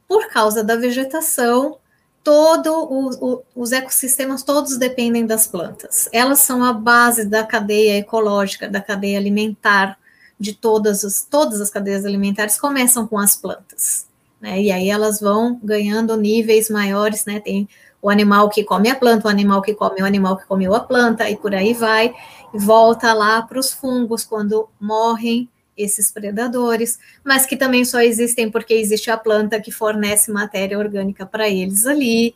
[0.09, 1.79] por causa da vegetação,
[2.25, 6.09] todo os ecossistemas todos dependem das plantas.
[6.13, 9.97] Elas são a base da cadeia ecológica, da cadeia alimentar
[10.39, 14.09] de todas as todas as cadeias alimentares começam com as plantas,
[14.41, 14.61] né?
[14.61, 17.39] E aí elas vão ganhando níveis maiores, né?
[17.39, 17.69] Tem
[18.03, 20.81] o animal que come a planta, o animal que come o animal que comeu a
[20.81, 22.13] planta, e por aí vai,
[22.53, 28.51] e volta lá para os fungos quando morrem esses predadores, mas que também só existem
[28.51, 32.35] porque existe a planta que fornece matéria orgânica para eles ali.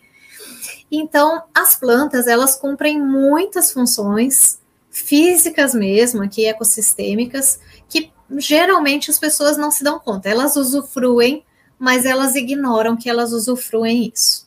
[0.91, 9.57] Então, as plantas, elas cumprem muitas funções físicas mesmo, aqui ecossistêmicas, que geralmente as pessoas
[9.57, 10.29] não se dão conta.
[10.29, 11.45] Elas usufruem,
[11.79, 14.46] mas elas ignoram que elas usufruem isso.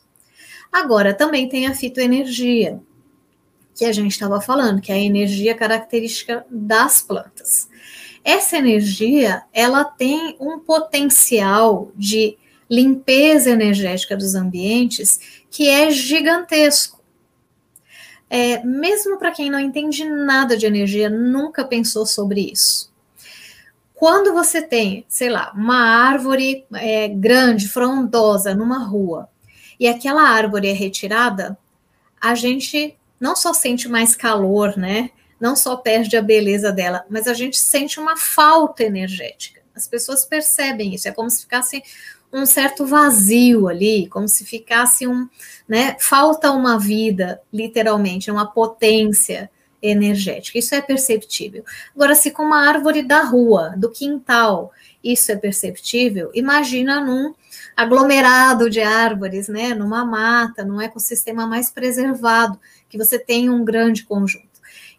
[0.72, 2.80] Agora, também tem a fitoenergia,
[3.74, 7.68] que a gente estava falando, que é a energia característica das plantas.
[8.22, 12.36] Essa energia, ela tem um potencial de
[12.68, 17.00] limpeza energética dos ambientes que é gigantesco.
[18.28, 22.92] É, mesmo para quem não entende nada de energia, nunca pensou sobre isso.
[23.92, 29.28] Quando você tem, sei lá, uma árvore é, grande, frondosa, numa rua,
[29.80, 31.56] e aquela árvore é retirada,
[32.20, 35.10] a gente não só sente mais calor, né?
[35.40, 39.62] Não só perde a beleza dela, mas a gente sente uma falta energética.
[39.74, 41.82] As pessoas percebem isso, é como se ficasse
[42.30, 45.26] um certo vazio ali, como se ficasse um,
[45.66, 49.50] né, falta uma vida, literalmente, uma potência
[49.82, 50.58] energética.
[50.58, 51.64] Isso é perceptível.
[51.94, 57.34] Agora, se com uma árvore da rua, do quintal, isso é perceptível, imagina num
[57.80, 64.04] aglomerado de árvores, né, numa mata, num ecossistema mais preservado, que você tem um grande
[64.04, 64.50] conjunto.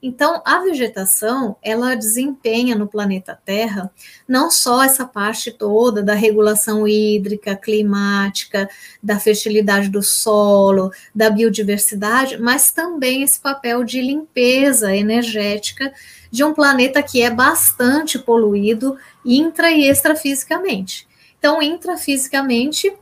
[0.02, 3.92] Então, a vegetação, ela desempenha no planeta Terra
[4.28, 8.68] não só essa parte toda da regulação hídrica, climática,
[9.02, 15.94] da fertilidade do solo, da biodiversidade, mas também esse papel de limpeza energética
[16.32, 21.11] de um planeta que é bastante poluído intra e extrafisicamente.
[21.42, 22.96] Então, intrafisicamente,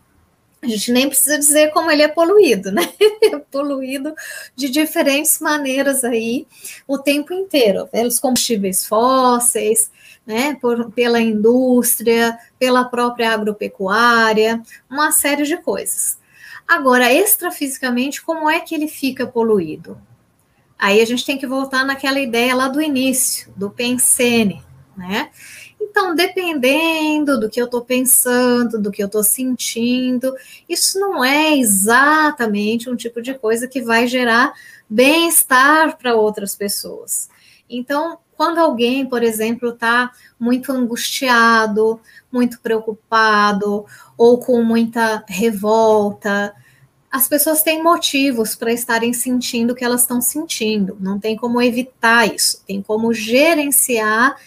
[0.62, 2.84] a gente nem precisa dizer como ele é poluído, né?
[3.22, 4.16] é poluído
[4.56, 6.48] de diferentes maneiras aí
[6.88, 9.92] o tempo inteiro, pelos combustíveis fósseis,
[10.26, 10.56] né?
[10.62, 16.18] Por, pela indústria, pela própria agropecuária, uma série de coisas.
[16.66, 20.00] Agora, extrafisicamente, como é que ele fica poluído?
[20.78, 24.64] Aí a gente tem que voltar naquela ideia lá do início, do pensene,
[24.96, 25.30] né?
[25.90, 30.34] Então, dependendo do que eu estou pensando, do que eu estou sentindo,
[30.68, 34.54] isso não é exatamente um tipo de coisa que vai gerar
[34.88, 37.30] bem-estar para outras pessoas.
[37.68, 42.00] Então, quando alguém, por exemplo, está muito angustiado,
[42.32, 46.54] muito preocupado, ou com muita revolta,
[47.12, 50.96] as pessoas têm motivos para estarem sentindo o que elas estão sentindo.
[51.00, 54.38] Não tem como evitar isso, tem como gerenciar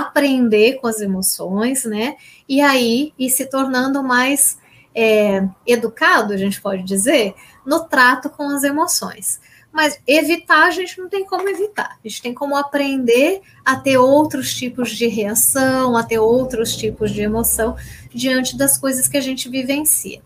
[0.00, 2.16] aprender com as emoções, né?
[2.48, 4.58] E aí ir se tornando mais
[4.94, 7.34] é, educado, a gente pode dizer,
[7.66, 9.38] no trato com as emoções.
[9.70, 11.98] Mas evitar, a gente não tem como evitar.
[12.02, 17.10] A gente tem como aprender a ter outros tipos de reação, a ter outros tipos
[17.10, 17.76] de emoção
[18.12, 20.22] diante das coisas que a gente vivencia.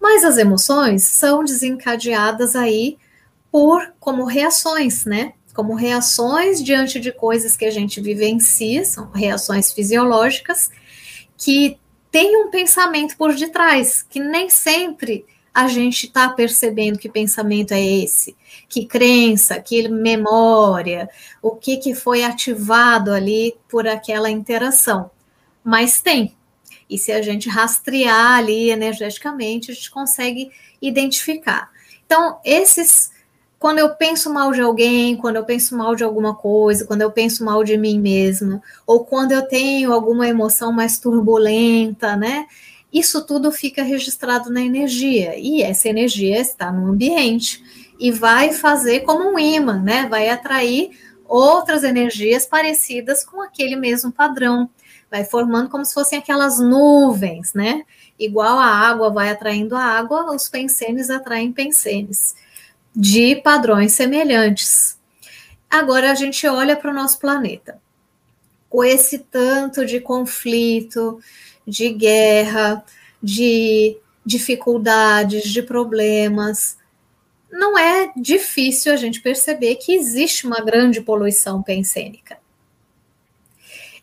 [0.00, 2.96] Mas as emoções são desencadeadas aí
[3.50, 5.34] por como reações, né?
[5.54, 10.70] Como reações diante de coisas que a gente vivencia, são reações fisiológicas,
[11.36, 11.78] que
[12.10, 17.82] tem um pensamento por detrás, que nem sempre a gente está percebendo que pensamento é
[17.82, 18.36] esse,
[18.68, 21.08] que crença, que memória,
[21.42, 25.10] o que, que foi ativado ali por aquela interação.
[25.62, 26.36] Mas tem.
[26.88, 31.70] E se a gente rastrear ali energeticamente, a gente consegue identificar.
[32.04, 33.10] Então, esses
[33.60, 37.10] quando eu penso mal de alguém, quando eu penso mal de alguma coisa, quando eu
[37.12, 42.46] penso mal de mim mesma, ou quando eu tenho alguma emoção mais turbulenta, né?
[42.90, 47.62] Isso tudo fica registrado na energia, e essa energia está no ambiente
[48.00, 50.06] e vai fazer como um imã, né?
[50.08, 54.70] Vai atrair outras energias parecidas com aquele mesmo padrão.
[55.10, 57.82] Vai formando como se fossem aquelas nuvens, né?
[58.18, 62.34] Igual a água vai atraindo a água, os pensenes atraem pensenes
[62.94, 64.98] de padrões semelhantes.
[65.68, 67.80] Agora a gente olha para o nosso planeta.
[68.68, 71.20] Com esse tanto de conflito,
[71.66, 72.84] de guerra,
[73.22, 76.76] de dificuldades, de problemas,
[77.50, 82.38] não é difícil a gente perceber que existe uma grande poluição pensênica.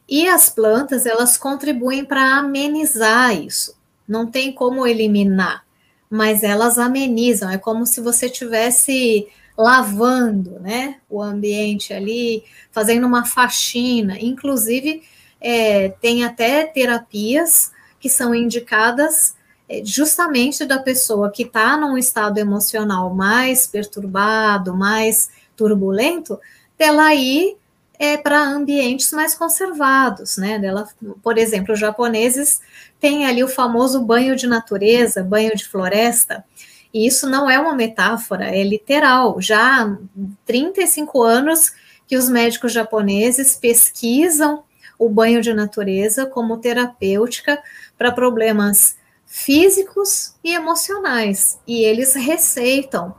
[0.07, 3.78] E as plantas, elas contribuem para amenizar isso.
[4.07, 5.66] Não tem como eliminar
[6.10, 7.49] mas elas amenizam.
[7.49, 9.28] É como se você tivesse
[9.58, 14.18] lavando, né, o ambiente ali, fazendo uma faxina.
[14.20, 15.01] Inclusive,
[15.41, 19.36] é, tem até terapias que são indicadas
[19.68, 26.39] é, justamente da pessoa que está num estado emocional mais perturbado, mais turbulento,
[26.78, 27.58] dela ir
[28.00, 30.60] é, para ambientes mais conservados, né?
[30.60, 30.88] Dela,
[31.24, 32.62] por exemplo, os japoneses
[33.00, 36.45] têm ali o famoso banho de natureza, banho de floresta,
[36.93, 39.41] e isso não é uma metáfora, é literal.
[39.41, 39.98] Já há
[40.45, 41.72] 35 anos
[42.08, 44.64] que os médicos japoneses pesquisam
[44.98, 47.62] o banho de natureza como terapêutica
[47.98, 51.60] para problemas físicos e emocionais.
[51.68, 53.16] E eles receitam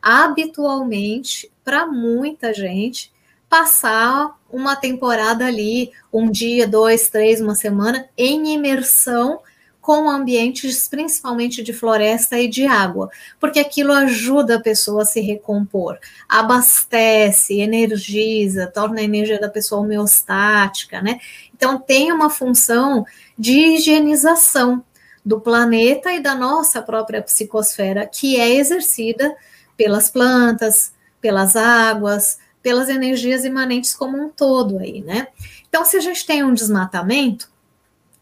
[0.00, 3.10] habitualmente para muita gente
[3.56, 9.40] passar uma temporada ali, um dia, dois, três, uma semana, em imersão
[9.80, 13.08] com ambientes principalmente de floresta e de água,
[13.40, 15.98] porque aquilo ajuda a pessoa a se recompor,
[16.28, 21.18] abastece, energiza, torna a energia da pessoa homeostática, né?
[21.54, 23.06] Então tem uma função
[23.38, 24.84] de higienização
[25.24, 29.34] do planeta e da nossa própria psicosfera, que é exercida
[29.78, 30.92] pelas plantas,
[31.22, 35.28] pelas águas, pelas energias imanentes como um todo aí, né?
[35.68, 37.48] Então, se a gente tem um desmatamento,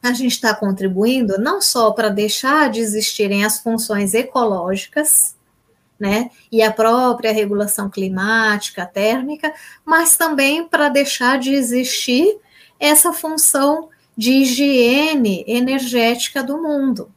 [0.03, 5.35] a gente está contribuindo não só para deixar de existirem as funções ecológicas,
[5.99, 9.51] né, e a própria regulação climática, térmica,
[9.83, 12.37] mas também para deixar de existir
[12.79, 17.11] essa função de higiene energética do mundo,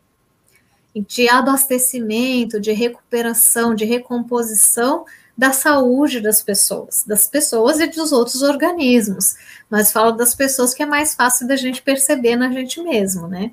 [0.96, 5.04] de abastecimento, de recuperação, de recomposição
[5.38, 9.36] da saúde das pessoas, das pessoas e dos outros organismos.
[9.70, 13.52] Mas falo das pessoas que é mais fácil da gente perceber na gente mesmo, né?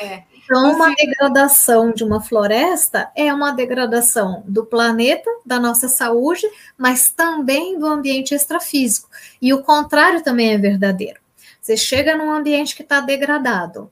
[0.00, 0.22] É.
[0.46, 7.10] Então, uma degradação de uma floresta é uma degradação do planeta, da nossa saúde, mas
[7.10, 9.08] também do ambiente extrafísico.
[9.42, 11.20] E o contrário também é verdadeiro.
[11.60, 13.90] Você chega num ambiente que está degradado,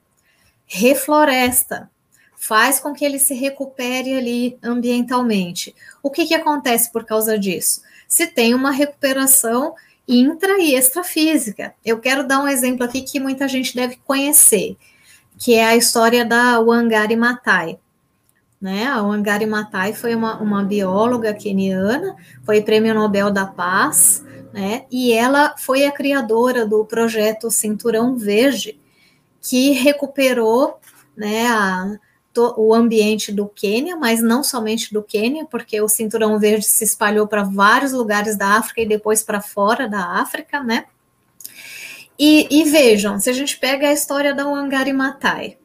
[0.65, 1.91] refloresta,
[2.47, 5.75] faz com que ele se recupere ali ambientalmente.
[6.03, 7.81] O que, que acontece por causa disso?
[8.07, 9.73] Se tem uma recuperação
[10.07, 11.73] intra e extrafísica.
[11.83, 14.77] Eu quero dar um exemplo aqui que muita gente deve conhecer,
[15.39, 17.79] que é a história da Wangari Maathai.
[18.61, 18.85] Né?
[18.85, 24.23] A Wangari Maathai foi uma, uma bióloga keniana, foi prêmio Nobel da Paz,
[24.53, 24.85] né?
[24.91, 28.79] e ela foi a criadora do projeto Cinturão Verde,
[29.41, 30.79] que recuperou
[31.17, 31.97] né, a,
[32.57, 37.27] o ambiente do Quênia, mas não somente do Quênia, porque o cinturão verde se espalhou
[37.27, 40.85] para vários lugares da África e depois para fora da África, né?
[42.17, 45.57] E, e, vejam, se a gente pega a história da Wangari Maathai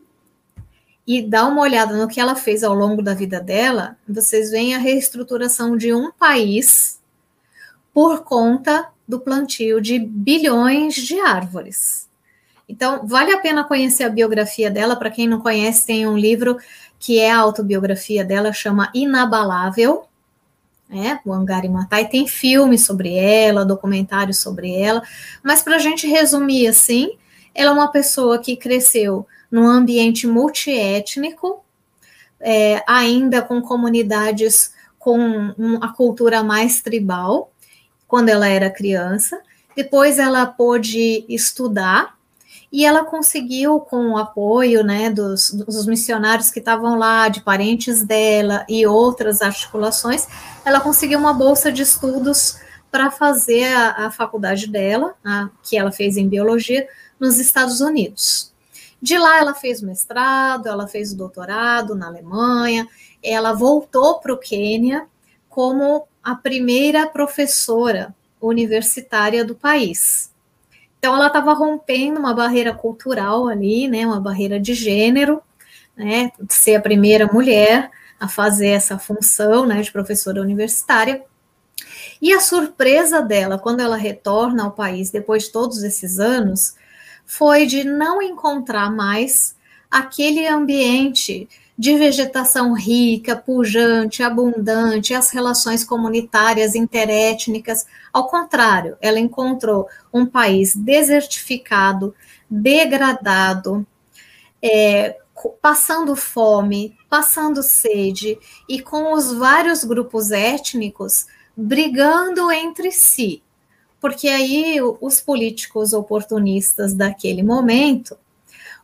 [1.07, 4.75] e dá uma olhada no que ela fez ao longo da vida dela, vocês veem
[4.75, 7.01] a reestruturação de um país
[7.95, 12.10] por conta do plantio de bilhões de árvores.
[12.71, 14.95] Então, vale a pena conhecer a biografia dela.
[14.95, 16.57] Para quem não conhece, tem um livro
[17.01, 20.05] que é a autobiografia dela, chama Inabalável.
[20.89, 25.03] É, o Angari Matai tem filme sobre ela, documentário sobre ela,
[25.43, 27.13] mas para a gente resumir assim,
[27.55, 31.65] ela é uma pessoa que cresceu num ambiente multiétnico,
[32.41, 37.53] é, ainda com comunidades com a cultura mais tribal,
[38.07, 39.41] quando ela era criança.
[39.77, 42.20] Depois ela pôde estudar
[42.73, 48.05] e ela conseguiu, com o apoio né, dos, dos missionários que estavam lá, de parentes
[48.05, 50.29] dela e outras articulações,
[50.65, 52.59] ela conseguiu uma bolsa de estudos
[52.91, 56.87] para fazer a, a, faculdade dela, a, que ela fez em biologia,
[57.19, 58.53] nos Estados Unidos.
[59.03, 62.87] De lá ela fez mestrado, ela fez doutorado na Alemanha,
[63.23, 65.07] ela voltou para o Quênia
[65.49, 70.31] como a primeira professora universitária do país.
[71.01, 75.43] Então, ela estava rompendo uma barreira cultural ali, né, uma barreira de gênero,
[75.97, 77.91] né, de ser a primeira mulher
[78.21, 81.25] a fazer essa função, né, de professora universitária.
[82.21, 86.75] E a surpresa dela, quando ela retorna ao país depois de todos esses anos,
[87.25, 89.57] foi de não encontrar mais
[89.91, 91.49] aquele ambiente
[91.81, 97.87] de vegetação rica, pujante, abundante, as relações comunitárias interétnicas.
[98.13, 102.15] Ao contrário, ela encontrou um país desertificado,
[102.51, 103.87] degradado,
[104.63, 105.17] é,
[105.63, 113.43] passando fome, passando sede e com os vários grupos étnicos brigando entre si.
[113.99, 118.19] Porque aí os políticos oportunistas daquele momento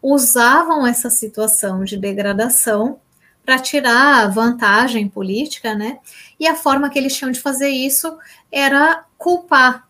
[0.02, 3.00] usavam essa situação de degradação
[3.44, 6.00] para tirar vantagem política, né?
[6.38, 8.18] E a forma que eles tinham de fazer isso
[8.50, 9.86] era culpar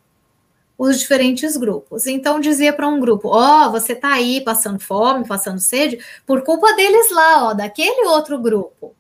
[0.79, 2.07] os diferentes grupos.
[2.07, 6.43] Então dizia para um grupo: "Ó, oh, você está aí passando fome, passando sede por
[6.43, 8.95] culpa deles lá, ó, daquele outro grupo".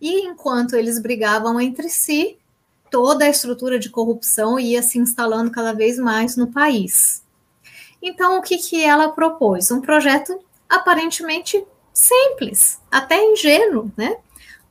[0.00, 2.36] E enquanto eles brigavam entre si,
[2.90, 7.22] toda a estrutura de corrupção ia se instalando cada vez mais no país.
[8.02, 9.70] Então o que que ela propôs?
[9.70, 10.38] Um projeto
[10.68, 14.16] aparentemente simples, até ingênuo, né?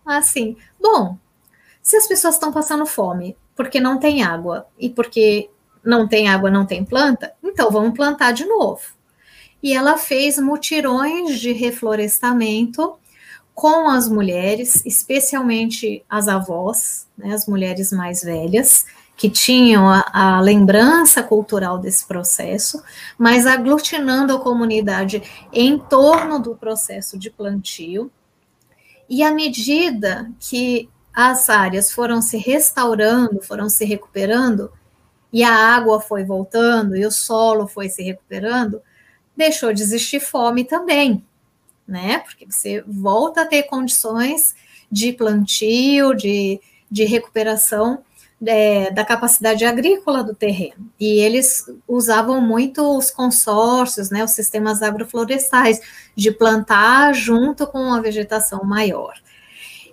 [0.05, 1.17] Assim, bom,
[1.81, 5.49] se as pessoas estão passando fome porque não tem água e porque
[5.83, 8.81] não tem água, não tem planta, então vamos plantar de novo.
[9.61, 12.97] E ela fez mutirões de reflorestamento
[13.53, 20.41] com as mulheres, especialmente as avós, né, as mulheres mais velhas, que tinham a, a,
[20.41, 22.83] lembrança cultural desse processo,
[23.17, 28.11] mas aglutinando a comunidade em torno do processo de plantio.
[29.09, 34.71] E à medida que as áreas foram se restaurando, foram se recuperando,
[35.31, 38.81] e a água foi voltando e o solo foi se recuperando,
[39.35, 41.23] deixou de existir fome também,
[41.87, 42.19] né?
[42.19, 44.55] Porque você volta a ter condições
[44.91, 46.59] de plantio, de,
[46.89, 48.03] de recuperação
[48.45, 50.91] é, da capacidade agrícola do terreno.
[50.99, 55.79] E eles usavam muito os consórcios, né, os sistemas agroflorestais,
[56.15, 59.13] de plantar junto com a vegetação maior.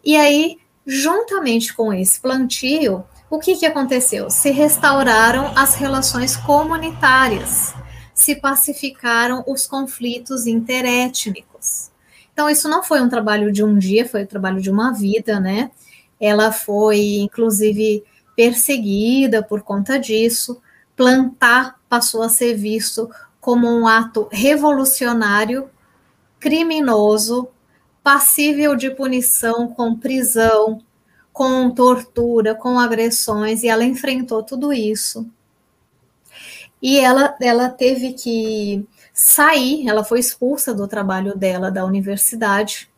[0.05, 4.29] E aí, juntamente com esse plantio, o que, que aconteceu?
[4.29, 7.73] Se restauraram as relações comunitárias,
[8.13, 11.91] se pacificaram os conflitos interétnicos.
[12.33, 14.93] Então, isso não foi um trabalho de um dia, foi o um trabalho de uma
[14.93, 15.71] vida, né?
[16.21, 18.05] Ela foi, inclusive,
[18.37, 20.61] perseguida por conta disso.
[20.97, 23.11] Plantar passou a ser visto
[23.41, 25.69] como um ato revolucionário,
[26.39, 27.49] criminoso,
[28.03, 30.81] passível de punição com prisão,
[31.33, 35.27] com tortura, com agressões, e ela enfrentou tudo isso.
[36.81, 42.91] E ela, ela teve que sair, ela foi expulsa do trabalho dela da universidade,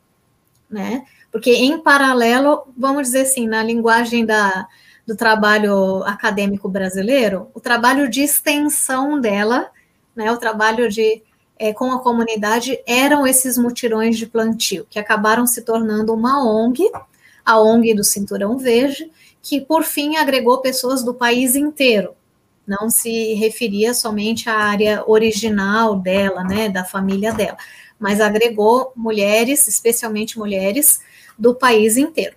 [0.70, 1.04] né?
[1.30, 4.66] Porque em paralelo, vamos dizer assim, na linguagem da,
[5.06, 9.70] do trabalho acadêmico brasileiro, o trabalho de extensão dela,
[10.16, 11.22] né, o trabalho de
[11.58, 16.90] é, com a comunidade eram esses mutirões de plantio, que acabaram se tornando uma ONG,
[17.44, 19.10] a ONG do Cinturão Verde,
[19.42, 22.14] que por fim agregou pessoas do país inteiro.
[22.66, 27.58] Não se referia somente à área original dela, né, da família dela,
[27.98, 31.00] mas agregou mulheres, especialmente mulheres
[31.38, 32.36] do país inteiro.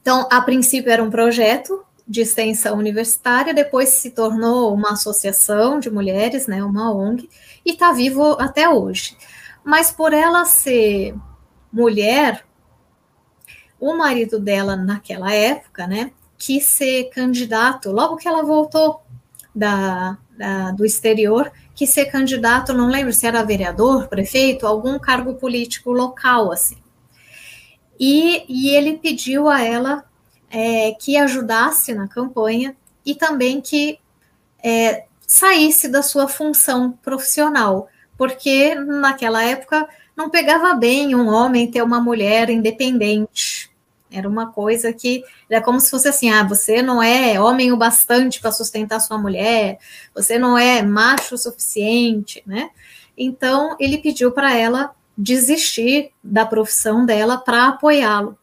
[0.00, 5.88] Então, a princípio era um projeto de extensão universitária, depois se tornou uma associação de
[5.90, 7.30] mulheres, né, uma ONG,
[7.64, 9.16] e está vivo até hoje.
[9.62, 11.14] Mas por ela ser
[11.72, 12.44] mulher,
[13.78, 19.02] o marido dela, naquela época, né, quis ser candidato, logo que ela voltou
[19.54, 25.34] da, da, do exterior, quis ser candidato, não lembro se era vereador, prefeito, algum cargo
[25.34, 26.76] político local, assim.
[28.00, 30.02] E, e ele pediu a ela
[30.50, 32.74] é, que ajudasse na campanha
[33.04, 33.98] e também que
[34.64, 39.86] é, saísse da sua função profissional, porque naquela época
[40.16, 43.70] não pegava bem um homem ter uma mulher independente,
[44.10, 47.76] era uma coisa que era como se fosse assim: ah, você não é homem o
[47.76, 49.78] bastante para sustentar sua mulher,
[50.14, 52.70] você não é macho o suficiente, né?
[53.16, 58.36] Então ele pediu para ela desistir da profissão dela para apoiá-lo.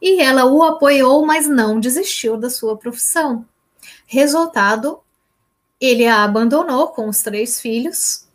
[0.00, 3.44] E ela o apoiou, mas não desistiu da sua profissão.
[4.06, 5.00] Resultado,
[5.80, 8.26] ele a abandonou com os três filhos,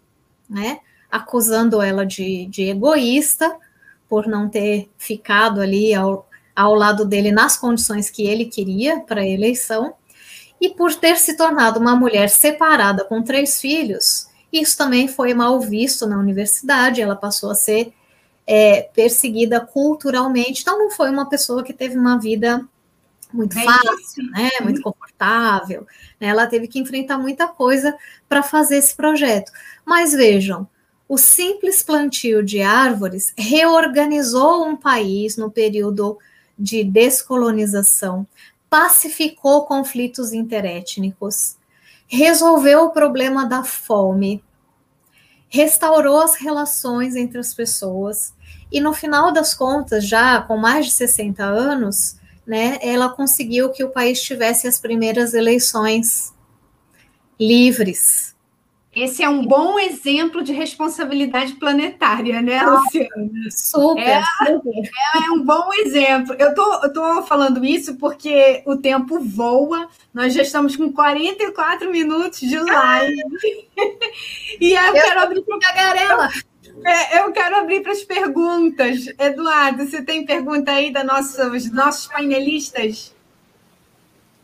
[0.50, 0.80] né?
[1.12, 3.56] Acusando ela de, de egoísta
[4.08, 9.22] por não ter ficado ali ao, ao lado dele nas condições que ele queria para
[9.22, 9.94] a eleição,
[10.60, 15.60] e por ter se tornado uma mulher separada com três filhos, isso também foi mal
[15.60, 17.94] visto na universidade, ela passou a ser
[18.46, 22.66] é, perseguida culturalmente, então não foi uma pessoa que teve uma vida
[23.34, 25.86] muito Bem fácil, né, muito confortável,
[26.20, 27.98] né, ela teve que enfrentar muita coisa
[28.30, 29.52] para fazer esse projeto.
[29.86, 30.66] Mas vejam,
[31.10, 36.18] o simples plantio de árvores reorganizou um país no período
[36.58, 38.26] de descolonização,
[38.70, 41.57] pacificou conflitos interétnicos,
[42.08, 44.44] resolveu o problema da fome,
[45.50, 48.34] restaurou as relações entre as pessoas
[48.72, 53.84] e no final das contas, já com mais de 60 anos, né, ela conseguiu que
[53.84, 56.34] o país tivesse as primeiras eleições
[57.40, 58.37] livres
[58.98, 63.30] Esse é um bom exemplo de responsabilidade planetária, né, Luciana?
[63.52, 64.90] Super, é, super.
[65.24, 66.36] É um bom exemplo.
[66.40, 71.92] Eu tô, eu tô falando isso porque o tempo voa, nós já estamos com 44
[71.92, 73.22] minutos de live.
[74.60, 76.30] e aí eu, eu quero abrir para garela.
[76.84, 79.14] É, eu quero abrir para as perguntas.
[79.20, 83.14] Eduardo, você tem pergunta aí da nossa, dos nossos painelistas?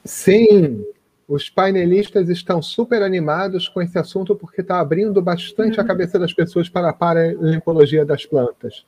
[0.05, 0.85] Sim,
[1.27, 5.83] os painelistas estão super animados com esse assunto porque está abrindo bastante uhum.
[5.83, 8.85] a cabeça das pessoas para a paleontologia das plantas.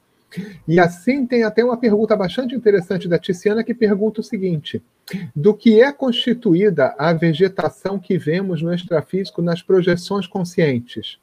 [0.68, 4.84] E assim tem até uma pergunta bastante interessante da Tiziana que pergunta o seguinte:
[5.36, 11.20] do que é constituída a vegetação que vemos no extrafísico nas projeções conscientes?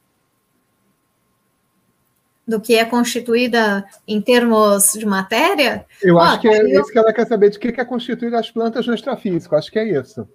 [2.47, 5.87] Do que é constituída em termos de matéria?
[6.03, 6.81] Eu acho que é eu...
[6.81, 9.55] isso que ela quer saber, de que é constituída as plantas no extrafísico.
[9.55, 10.27] Acho que é isso.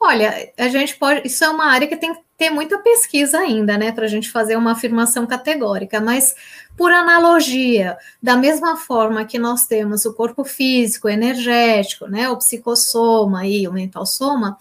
[0.00, 1.26] Olha, a gente pode.
[1.26, 4.30] Isso é uma área que tem que ter muita pesquisa ainda, né, para a gente
[4.30, 6.36] fazer uma afirmação categórica, mas
[6.76, 13.44] por analogia, da mesma forma que nós temos o corpo físico, energético, né, o psicossoma
[13.44, 14.56] e o mental soma,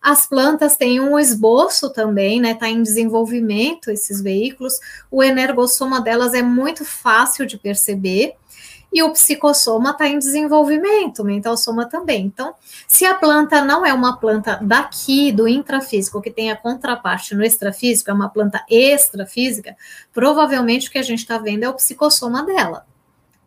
[0.00, 2.52] as plantas têm um esboço também, né?
[2.52, 4.74] Está em desenvolvimento esses veículos.
[5.10, 8.34] O energossoma delas é muito fácil de perceber
[8.96, 12.24] e o psicossoma está em desenvolvimento, o mental soma também.
[12.24, 12.54] Então,
[12.88, 17.44] se a planta não é uma planta daqui do intrafísico, que tem a contraparte no
[17.44, 19.76] extrafísico, é uma planta extrafísica,
[20.14, 22.86] provavelmente o que a gente está vendo é o psicossoma dela.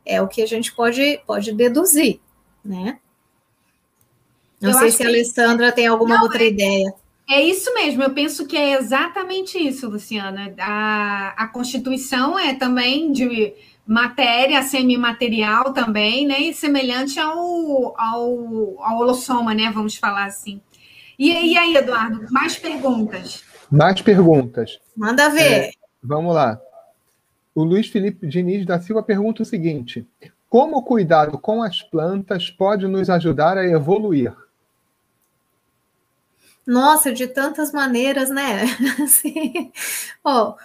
[0.06, 2.20] É o que a gente pode, pode deduzir,
[2.64, 3.00] né?
[4.62, 6.48] Não Eu sei se a Alessandra tem alguma não, outra é...
[6.48, 6.94] ideia.
[7.28, 10.54] É isso mesmo, eu penso que é exatamente isso, Luciana.
[10.60, 13.56] A, a Constituição é também de
[13.90, 16.40] matéria semimaterial também, né?
[16.40, 19.72] E semelhante ao, ao, ao holossoma, né?
[19.74, 20.62] Vamos falar assim.
[21.18, 23.44] E, e aí, Eduardo, mais perguntas?
[23.70, 24.80] Mais perguntas.
[24.96, 25.42] Manda ver.
[25.42, 25.72] É,
[26.04, 26.62] vamos lá.
[27.56, 30.08] O Luiz Felipe Diniz da Silva pergunta o seguinte:
[30.48, 34.36] Como o cuidado com as plantas pode nos ajudar a evoluir?
[36.66, 38.66] Nossa, de tantas maneiras, né?
[39.04, 39.72] Assim,
[40.24, 40.56] ó,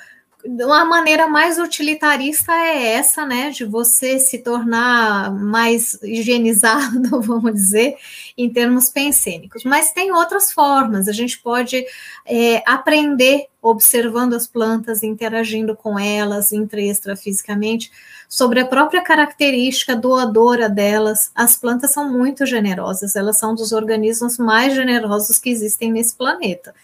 [0.47, 7.97] uma maneira mais utilitarista é essa, né, de você se tornar mais higienizado, vamos dizer,
[8.37, 9.65] em termos pensênicos.
[9.65, 11.85] Mas tem outras formas, a gente pode
[12.27, 17.91] é, aprender observando as plantas, interagindo com elas intra e extrafisicamente,
[18.29, 21.31] sobre a própria característica doadora delas.
[21.35, 26.75] As plantas são muito generosas, elas são dos organismos mais generosos que existem nesse planeta.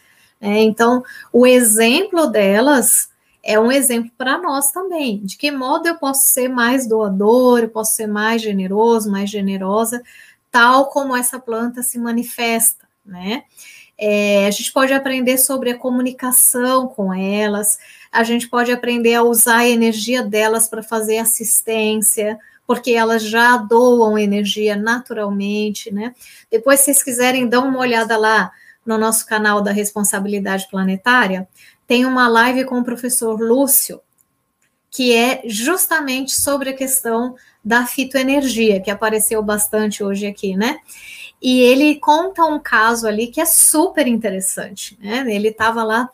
[0.40, 3.09] É, então, o exemplo delas
[3.43, 5.18] é um exemplo para nós também.
[5.24, 10.03] De que modo eu posso ser mais doador, eu posso ser mais generoso, mais generosa,
[10.51, 13.45] tal como essa planta se manifesta, né?
[13.97, 17.78] É, a gente pode aprender sobre a comunicação com elas,
[18.11, 23.59] a gente pode aprender a usar a energia delas para fazer assistência, porque elas já
[23.59, 26.14] doam energia naturalmente, né?
[26.51, 28.51] Depois, se vocês quiserem, dão uma olhada lá
[28.86, 31.47] no nosso canal da Responsabilidade Planetária,
[31.91, 34.01] tem uma live com o professor Lúcio,
[34.88, 37.34] que é justamente sobre a questão
[37.64, 40.78] da fitoenergia, que apareceu bastante hoje aqui, né?
[41.43, 45.24] E ele conta um caso ali que é super interessante, né?
[45.34, 46.09] Ele estava lá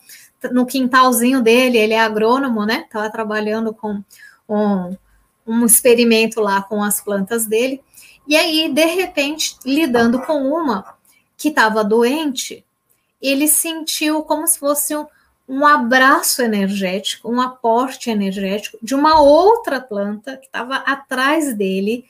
[0.51, 2.85] no quintalzinho dele, ele é agrônomo, né?
[2.87, 4.03] Estava trabalhando com
[4.49, 4.97] um,
[5.45, 7.83] um experimento lá com as plantas dele,
[8.27, 10.95] e aí, de repente, lidando com uma
[11.37, 12.65] que estava doente,
[13.21, 15.05] ele sentiu como se fosse um,
[15.47, 22.05] um abraço energético, um aporte energético de uma outra planta que estava atrás dele,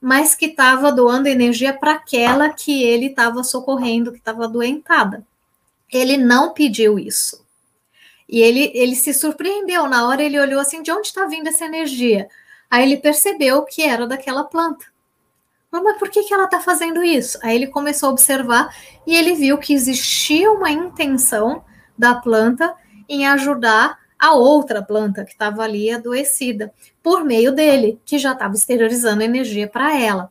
[0.00, 5.24] mas que estava doando energia para aquela que ele estava socorrendo, que estava doentada.
[5.90, 7.42] Ele não pediu isso.
[8.28, 9.88] E ele, ele se surpreendeu.
[9.88, 12.28] Na hora ele olhou assim: de onde está vindo essa energia?
[12.70, 14.86] Aí ele percebeu que era daquela planta.
[15.70, 17.38] Mas por que, que ela está fazendo isso?
[17.42, 18.74] Aí ele começou a observar
[19.06, 21.64] e ele viu que existia uma intenção
[22.02, 22.74] da planta
[23.08, 28.54] em ajudar a outra planta que estava ali adoecida, por meio dele, que já estava
[28.54, 30.30] exteriorizando energia para ela.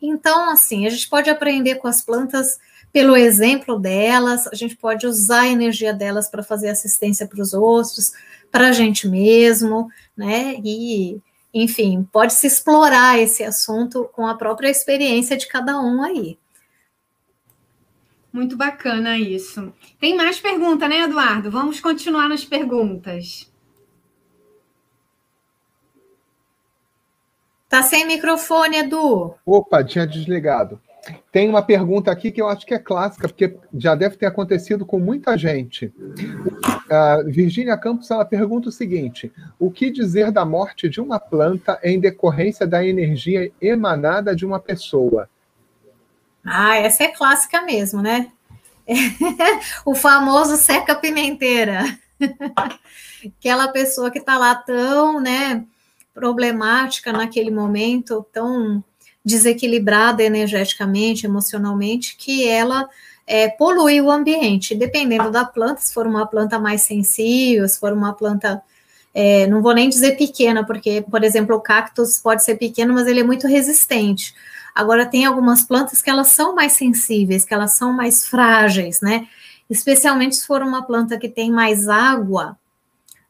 [0.00, 2.58] Então, assim, a gente pode aprender com as plantas
[2.90, 7.52] pelo exemplo delas, a gente pode usar a energia delas para fazer assistência para os
[7.52, 8.12] outros,
[8.50, 10.56] para a gente mesmo, né?
[10.64, 11.20] E,
[11.52, 16.38] enfim, pode se explorar esse assunto com a própria experiência de cada um aí.
[18.32, 19.72] Muito bacana isso.
[20.00, 21.50] Tem mais pergunta, né, Eduardo?
[21.50, 23.52] Vamos continuar nas perguntas.
[27.68, 29.34] Tá sem microfone, Edu.
[29.44, 30.80] Opa, tinha desligado.
[31.32, 34.86] Tem uma pergunta aqui que eu acho que é clássica, porque já deve ter acontecido
[34.86, 35.86] com muita gente.
[35.86, 41.78] Uh, Virgínia Campos ela pergunta o seguinte: o que dizer da morte de uma planta
[41.82, 45.28] em decorrência da energia emanada de uma pessoa?
[46.44, 48.30] Ah, essa é clássica mesmo, né?
[49.84, 51.98] o famoso seca pimenteira.
[53.38, 55.64] Aquela pessoa que está lá tão, né,
[56.12, 58.82] problemática naquele momento, tão
[59.24, 62.88] desequilibrada energeticamente, emocionalmente, que ela
[63.26, 67.92] é, polui o ambiente, dependendo da planta, se for uma planta mais sensível, se for
[67.92, 68.60] uma planta,
[69.14, 73.06] é, não vou nem dizer pequena, porque, por exemplo, o cactus pode ser pequeno, mas
[73.06, 74.34] ele é muito resistente.
[74.74, 79.28] Agora, tem algumas plantas que elas são mais sensíveis, que elas são mais frágeis, né?
[79.68, 82.58] Especialmente se for uma planta que tem mais água,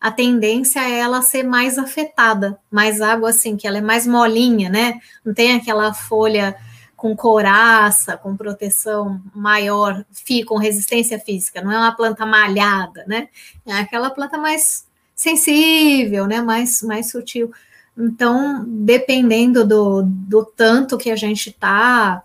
[0.00, 4.68] a tendência é ela ser mais afetada, mais água assim, que ela é mais molinha,
[4.68, 4.98] né?
[5.24, 6.56] Não tem aquela folha
[6.96, 10.04] com coraça, com proteção maior,
[10.46, 13.28] com resistência física, não é uma planta malhada, né?
[13.66, 16.40] É aquela planta mais sensível, né?
[16.40, 17.52] Mais, mais sutil.
[17.96, 22.22] Então, dependendo do, do tanto que a gente está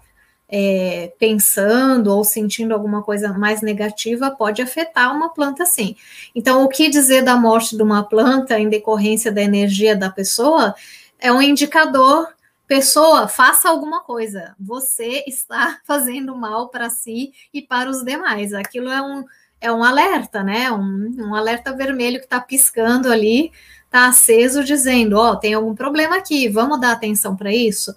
[0.50, 5.96] é, pensando ou sentindo alguma coisa mais negativa pode afetar uma planta sim.
[6.34, 10.74] Então, o que dizer da morte de uma planta em decorrência da energia da pessoa
[11.20, 12.30] é um indicador.
[12.66, 14.54] Pessoa, faça alguma coisa.
[14.60, 18.54] Você está fazendo mal para si e para os demais.
[18.54, 19.24] Aquilo é um,
[19.60, 20.72] é um alerta, né?
[20.72, 23.52] Um, um alerta vermelho que está piscando ali,
[23.98, 27.94] está aceso, dizendo: Ó, oh, tem algum problema aqui, vamos dar atenção para isso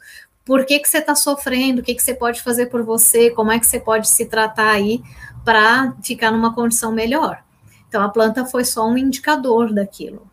[0.50, 3.52] por que, que você está sofrendo, o que, que você pode fazer por você, como
[3.52, 5.00] é que você pode se tratar aí
[5.44, 7.40] para ficar numa condição melhor.
[7.88, 10.28] Então, a planta foi só um indicador daquilo.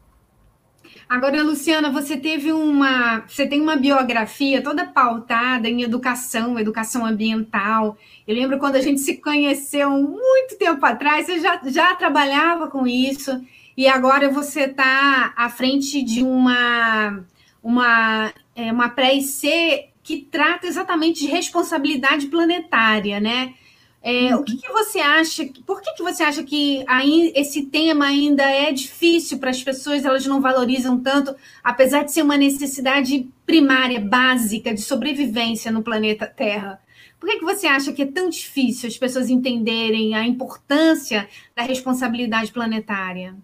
[1.07, 7.95] Agora, Luciana, você teve uma, você tem uma biografia toda pautada em educação, educação ambiental.
[8.27, 12.85] Eu lembro quando a gente se conheceu muito tempo atrás, você já, já trabalhava com
[12.87, 13.39] isso
[13.77, 17.23] e agora você está à frente de uma
[17.61, 23.53] uma é, uma pré-IC que trata exatamente de responsabilidade planetária, né?
[24.01, 24.41] É, uhum.
[24.41, 25.45] O que, que, você acha?
[25.65, 30.05] Por que, que você acha que aí, esse tema ainda é difícil para as pessoas?
[30.05, 36.25] Elas não valorizam tanto, apesar de ser uma necessidade primária, básica de sobrevivência no planeta
[36.25, 36.79] Terra.
[37.19, 41.63] Por que, que você acha que é tão difícil as pessoas entenderem a importância da
[41.63, 43.35] responsabilidade planetária?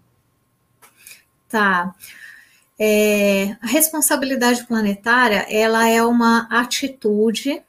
[1.54, 1.94] Tá.
[2.76, 7.62] É, a responsabilidade planetária, ela é uma atitude,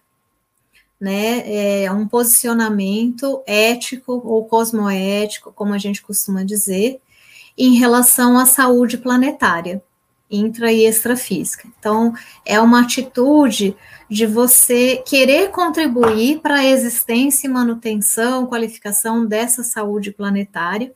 [1.00, 7.00] né, é um posicionamento ético ou cosmoético, como a gente costuma dizer,
[7.56, 9.84] em relação à saúde planetária,
[10.32, 11.68] intra e extrafísica.
[11.78, 12.12] Então,
[12.44, 13.78] é uma atitude
[14.10, 20.92] de você querer contribuir para a existência e manutenção, qualificação dessa saúde planetária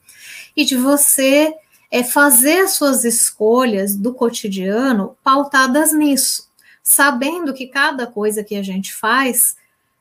[0.58, 1.54] e de você
[1.92, 6.48] é fazer as suas escolhas do cotidiano pautadas nisso,
[6.84, 9.56] sabendo que cada coisa que a gente faz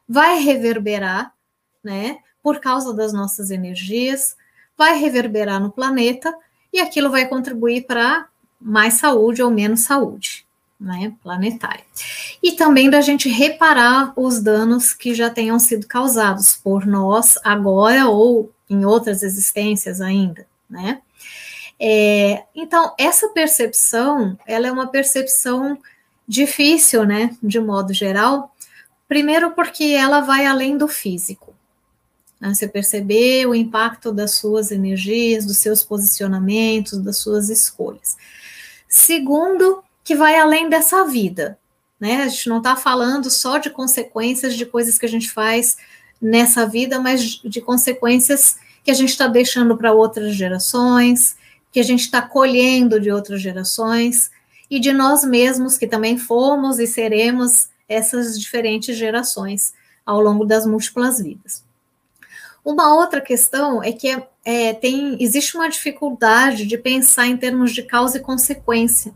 [0.09, 1.33] vai reverberar,
[1.83, 4.37] né, por causa das nossas energias,
[4.77, 6.35] vai reverberar no planeta
[6.73, 8.27] e aquilo vai contribuir para
[8.61, 10.47] mais saúde ou menos saúde,
[10.79, 11.85] né, planetária.
[12.43, 18.09] E também da gente reparar os danos que já tenham sido causados por nós agora
[18.09, 21.01] ou em outras existências ainda, né?
[21.81, 25.79] É, então, essa percepção, ela é uma percepção
[26.27, 28.55] difícil, né, de modo geral,
[29.07, 31.55] primeiro porque ela vai além do físico.
[32.41, 38.17] Né, você perceber o impacto das suas energias, dos seus posicionamentos, das suas escolhas.
[38.89, 41.59] Segundo, que vai além dessa vida,
[41.99, 45.77] né, a gente não está falando só de consequências de coisas que a gente faz
[46.21, 51.37] nessa vida, mas de consequências que a gente está deixando para outras gerações,
[51.73, 54.31] que a gente está colhendo de outras gerações
[54.71, 59.73] e de nós mesmos, que também fomos e seremos essas diferentes gerações
[60.05, 61.65] ao longo das múltiplas vidas.
[62.65, 64.09] Uma outra questão é que
[64.45, 69.15] é, tem, existe uma dificuldade de pensar em termos de causa e consequência,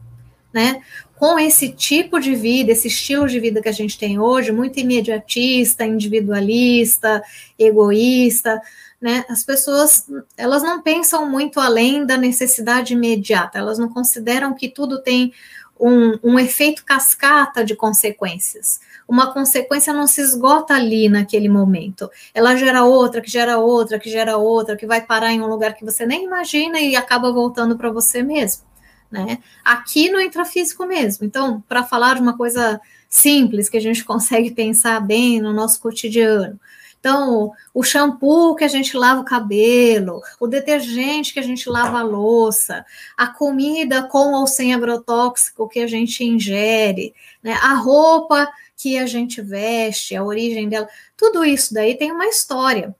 [0.53, 0.83] né?
[1.17, 4.81] Com esse tipo de vida, esse estilo de vida que a gente tem hoje, muito
[4.81, 7.23] imediatista, individualista,
[7.59, 8.61] egoísta,
[9.03, 9.25] né?
[9.29, 15.03] As pessoas elas não pensam muito além da necessidade imediata, elas não consideram que tudo
[15.03, 15.33] tem
[15.79, 18.81] um, um efeito cascata de consequências.
[19.09, 22.09] Uma consequência não se esgota ali naquele momento.
[22.33, 25.75] Ela gera outra, que gera outra, que gera outra, que vai parar em um lugar
[25.75, 28.63] que você nem imagina e acaba voltando para você mesmo.
[29.11, 29.39] né?
[29.65, 31.27] Aqui no intrafísico mesmo.
[31.27, 35.81] Então, para falar de uma coisa simples que a gente consegue pensar bem no nosso
[35.81, 36.61] cotidiano.
[37.03, 41.99] Então, o shampoo que a gente lava o cabelo, o detergente que a gente lava
[41.99, 42.87] a louça,
[43.17, 47.55] a comida com ou sem agrotóxico que a gente ingere, né?
[47.55, 52.95] a roupa que a gente veste, a origem dela, tudo isso daí tem uma história.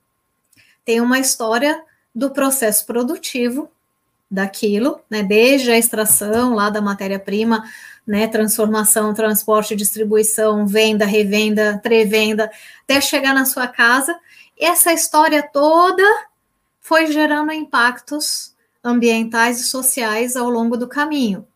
[0.83, 1.81] Tem uma história
[2.13, 3.71] do processo produtivo
[4.33, 5.21] daquilo, né?
[5.21, 7.63] Desde a extração lá da matéria-prima
[8.05, 12.51] né, transformação, transporte, distribuição, venda, revenda, pré-venda,
[12.83, 14.19] até chegar na sua casa.
[14.59, 16.03] Essa história toda
[16.81, 18.53] foi gerando impactos
[18.83, 21.47] ambientais e sociais ao longo do caminho.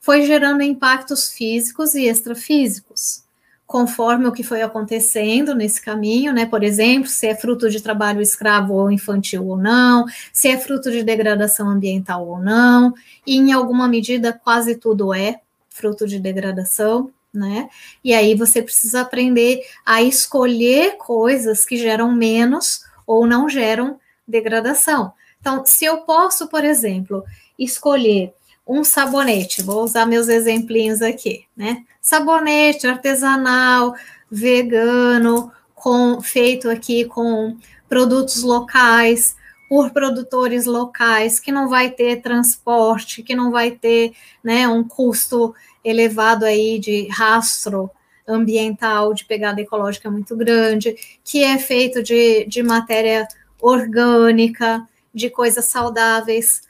[0.00, 3.24] Foi gerando impactos físicos e extrafísicos,
[3.70, 6.44] conforme o que foi acontecendo nesse caminho, né?
[6.44, 10.90] Por exemplo, se é fruto de trabalho escravo ou infantil ou não, se é fruto
[10.90, 12.92] de degradação ambiental ou não,
[13.24, 17.68] e em alguma medida quase tudo é, fruto de degradação, né?
[18.02, 25.12] E aí você precisa aprender a escolher coisas que geram menos ou não geram degradação.
[25.40, 27.22] Então, se eu posso, por exemplo,
[27.56, 28.34] escolher
[28.70, 31.82] um sabonete, vou usar meus exemplinhos aqui, né?
[32.00, 33.96] Sabonete artesanal,
[34.30, 37.56] vegano, com feito aqui com
[37.88, 39.34] produtos locais,
[39.68, 44.12] por produtores locais, que não vai ter transporte, que não vai ter
[44.42, 45.52] né, um custo
[45.84, 47.90] elevado aí de rastro
[48.26, 53.26] ambiental, de pegada ecológica muito grande, que é feito de, de matéria
[53.60, 56.69] orgânica, de coisas saudáveis.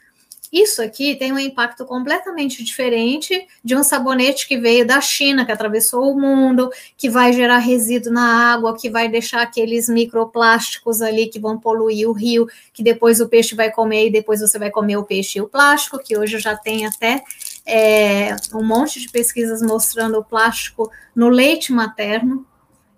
[0.51, 5.51] Isso aqui tem um impacto completamente diferente de um sabonete que veio da China, que
[5.51, 11.27] atravessou o mundo, que vai gerar resíduo na água, que vai deixar aqueles microplásticos ali
[11.27, 14.69] que vão poluir o rio, que depois o peixe vai comer e depois você vai
[14.69, 17.23] comer o peixe e o plástico, que hoje já tem até
[17.65, 22.45] é, um monte de pesquisas mostrando o plástico no leite materno,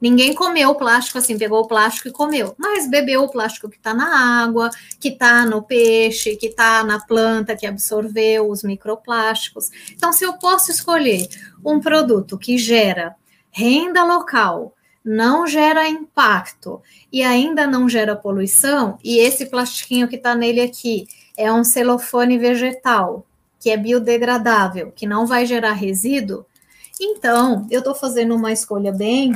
[0.03, 3.77] Ninguém comeu o plástico assim, pegou o plástico e comeu, mas bebeu o plástico que
[3.77, 9.69] está na água, que está no peixe, que está na planta, que absorveu os microplásticos.
[9.93, 11.29] Então, se eu posso escolher
[11.63, 13.15] um produto que gera
[13.49, 14.75] renda local,
[15.05, 21.07] não gera impacto e ainda não gera poluição, e esse plastiquinho que está nele aqui
[21.37, 23.25] é um celofane vegetal,
[23.57, 26.45] que é biodegradável, que não vai gerar resíduo,
[26.99, 29.33] então eu estou fazendo uma escolha bem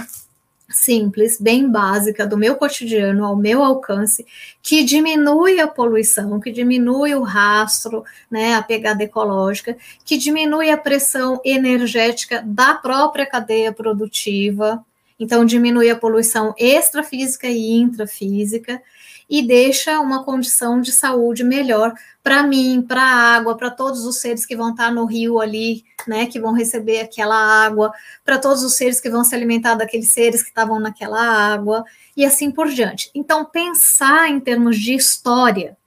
[0.69, 4.25] simples, bem básica do meu cotidiano ao meu alcance,
[4.61, 10.77] que diminui a poluição, que diminui o rastro, né, a pegada ecológica, que diminui a
[10.77, 14.83] pressão energética da própria cadeia produtiva,
[15.19, 18.81] então diminui a poluição extrafísica e intrafísica
[19.29, 24.19] e deixa uma condição de saúde melhor para mim, para a água, para todos os
[24.19, 27.91] seres que vão estar no rio ali, né, que vão receber aquela água,
[28.23, 32.25] para todos os seres que vão se alimentar daqueles seres que estavam naquela água, e
[32.25, 33.09] assim por diante.
[33.13, 35.77] Então, pensar em termos de história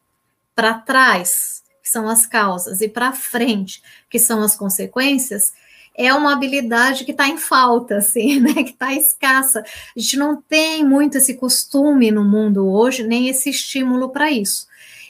[0.54, 5.52] para trás, que são as causas, e para frente, que são as consequências,
[5.94, 8.54] é uma habilidade que está em falta, assim, né?
[8.54, 9.60] Que está escassa.
[9.60, 14.66] A gente não tem muito esse costume no mundo hoje, nem esse estímulo para isso.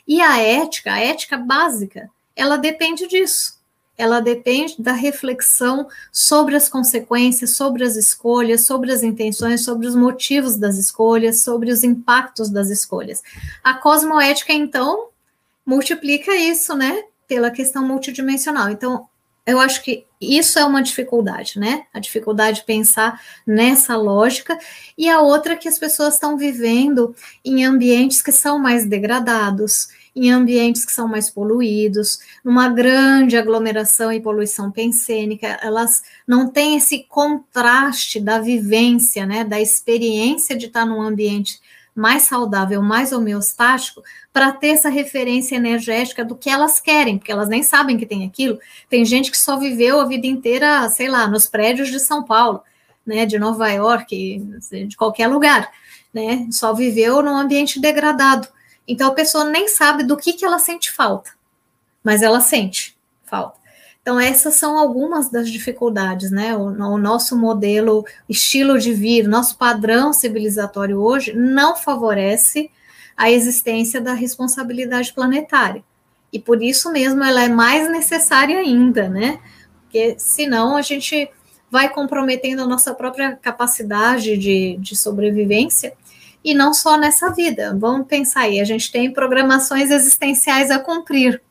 [0.07, 3.61] E a ética, a ética básica, ela depende disso.
[3.97, 9.95] Ela depende da reflexão sobre as consequências, sobre as escolhas, sobre as intenções, sobre os
[9.95, 13.22] motivos das escolhas, sobre os impactos das escolhas.
[13.62, 15.09] A cosmoética, então,
[15.66, 17.05] multiplica isso, né?
[17.28, 18.70] Pela questão multidimensional.
[18.70, 19.07] Então,
[19.51, 21.84] eu acho que isso é uma dificuldade, né?
[21.92, 24.59] A dificuldade de pensar nessa lógica,
[24.96, 29.88] e a outra é que as pessoas estão vivendo em ambientes que são mais degradados,
[30.14, 36.76] em ambientes que são mais poluídos, numa grande aglomeração e poluição pensênica, elas não têm
[36.76, 41.61] esse contraste da vivência, né, da experiência de estar num ambiente
[42.01, 47.48] mais saudável, mais homeostático, para ter essa referência energética do que elas querem, porque elas
[47.48, 48.59] nem sabem que tem aquilo.
[48.88, 52.62] Tem gente que só viveu a vida inteira, sei lá, nos prédios de São Paulo,
[53.05, 54.42] né, de Nova York,
[54.88, 55.70] de qualquer lugar,
[56.12, 58.48] né, só viveu num ambiente degradado.
[58.88, 61.32] Então a pessoa nem sabe do que, que ela sente falta,
[62.03, 63.60] mas ela sente falta.
[64.03, 66.57] Então, essas são algumas das dificuldades, né?
[66.57, 72.70] O, o, nosso modelo, estilo de vida, nosso padrão civilizatório hoje não favorece
[73.14, 75.84] a existência da responsabilidade planetária.
[76.32, 79.38] E por isso mesmo ela é mais necessária ainda, né?
[79.82, 81.30] Porque senão a gente
[81.70, 85.92] vai comprometendo a nossa própria capacidade de, de sobrevivência
[86.42, 87.76] e não só nessa vida.
[87.78, 91.42] Vamos pensar aí, a gente tem programações existenciais a cumprir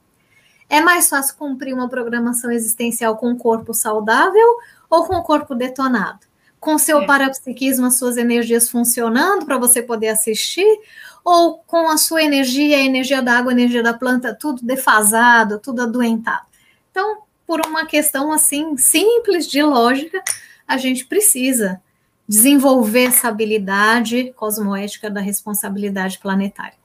[0.70, 4.58] É mais fácil cumprir uma programação existencial com o corpo saudável
[4.88, 6.20] ou com o corpo detonado?
[6.60, 7.06] Com seu é.
[7.06, 10.80] parapsiquismo, as suas energias funcionando para você poder assistir,
[11.24, 15.60] ou com a sua energia, a energia da água, a energia da planta, tudo defasado,
[15.60, 16.46] tudo adoentado.
[16.92, 20.22] Então, por uma questão assim simples de lógica,
[20.68, 21.82] a gente precisa
[22.28, 26.79] desenvolver essa habilidade cosmoética da responsabilidade planetária.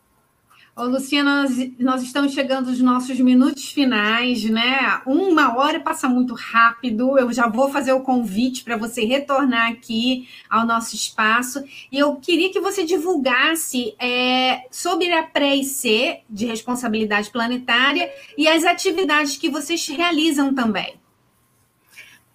[0.76, 5.00] Ô, Luciana, nós, nós, estamos chegando aos nossos minutos finais, né?
[5.06, 7.16] Uma hora passa muito rápido.
[7.16, 11.62] Eu já vou fazer o convite para você retornar aqui ao nosso espaço.
[11.92, 18.64] E eu queria que você divulgasse é, sobre a pré-IC de responsabilidade planetária e as
[18.64, 21.03] atividades que vocês realizam também.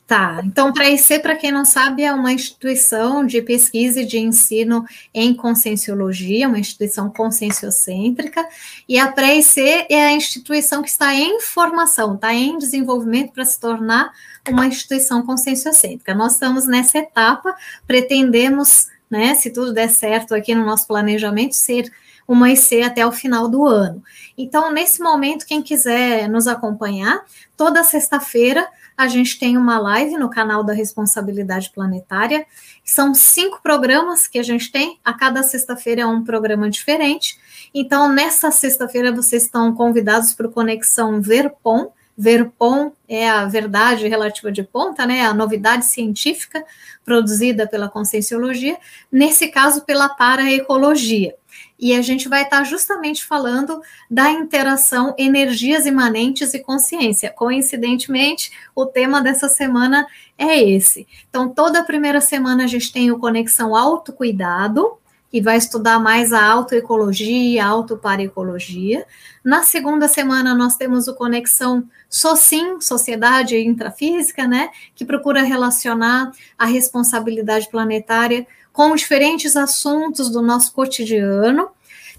[0.09, 4.17] Tá, então para IC, para quem não sabe, é uma instituição de pesquisa e de
[4.17, 4.83] ensino
[5.13, 8.43] em conscienciologia, uma instituição conscienciocêntrica,
[8.87, 13.59] e a pré-IC é a instituição que está em formação, está em desenvolvimento para se
[13.59, 14.11] tornar
[14.49, 16.15] uma instituição conscienciocêntrica.
[16.15, 17.55] Nós estamos nessa etapa,
[17.85, 21.87] pretendemos, né, se tudo der certo aqui no nosso planejamento, ser
[22.27, 24.03] uma IC até o final do ano.
[24.35, 27.23] Então, nesse momento, quem quiser nos acompanhar,
[27.55, 28.67] toda sexta-feira
[28.99, 32.45] a gente tem uma live no canal da Responsabilidade Planetária.
[32.83, 37.39] São cinco programas que a gente tem, a cada sexta-feira é um programa diferente.
[37.73, 41.93] Então, nessa sexta-feira, vocês estão convidados para o Conexão Verpom.
[42.17, 45.25] Verpom é a verdade relativa de ponta, né?
[45.25, 46.61] A novidade científica
[47.05, 48.77] produzida pela Conscienciologia,
[49.09, 51.35] nesse caso, pela paraecologia
[51.79, 57.29] e a gente vai estar justamente falando da interação energias imanentes e consciência.
[57.29, 60.05] Coincidentemente, o tema dessa semana
[60.37, 61.07] é esse.
[61.29, 64.97] Então, toda primeira semana a gente tem o Conexão Autocuidado,
[65.31, 69.05] que vai estudar mais a autoecologia, a autoparecologia.
[69.43, 76.65] Na segunda semana, nós temos o Conexão SOCIM, Sociedade Intrafísica, né, que procura relacionar a
[76.65, 78.45] responsabilidade planetária
[78.79, 81.69] com diferentes assuntos do nosso cotidiano.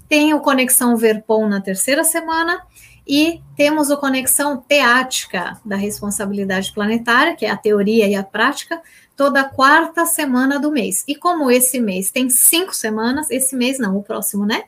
[0.07, 2.61] Tem o Conexão Verpom na terceira semana
[3.07, 8.79] e temos o Conexão Teática da Responsabilidade Planetária, que é a teoria e a prática,
[9.17, 11.03] toda quarta semana do mês.
[11.07, 14.65] E como esse mês tem cinco semanas, esse mês não, o próximo, né?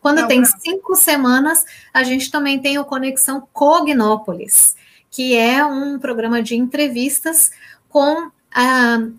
[0.00, 0.46] Quando não, tem não.
[0.60, 4.76] cinco semanas, a gente também tem o Conexão Cognópolis,
[5.10, 7.50] que é um programa de entrevistas
[7.88, 8.30] com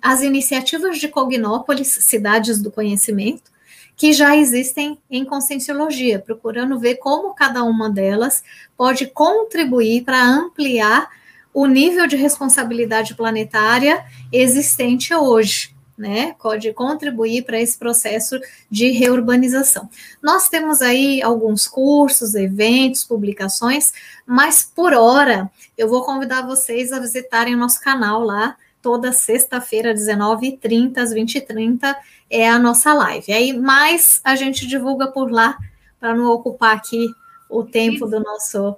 [0.02, 3.52] as iniciativas de Cognópolis, cidades do conhecimento,
[3.96, 8.44] que já existem em conscienciologia, procurando ver como cada uma delas
[8.76, 11.10] pode contribuir para ampliar
[11.54, 16.36] o nível de responsabilidade planetária existente hoje, né?
[16.42, 19.88] Pode contribuir para esse processo de reurbanização.
[20.22, 23.94] Nós temos aí alguns cursos, eventos, publicações,
[24.26, 29.94] mas por hora eu vou convidar vocês a visitarem o nosso canal lá toda sexta-feira,
[29.94, 31.96] 19h30, às 20h30,
[32.30, 33.32] é a nossa live.
[33.32, 35.58] Aí mais a gente divulga por lá,
[36.00, 37.08] para não ocupar aqui
[37.50, 38.76] o tempo do nosso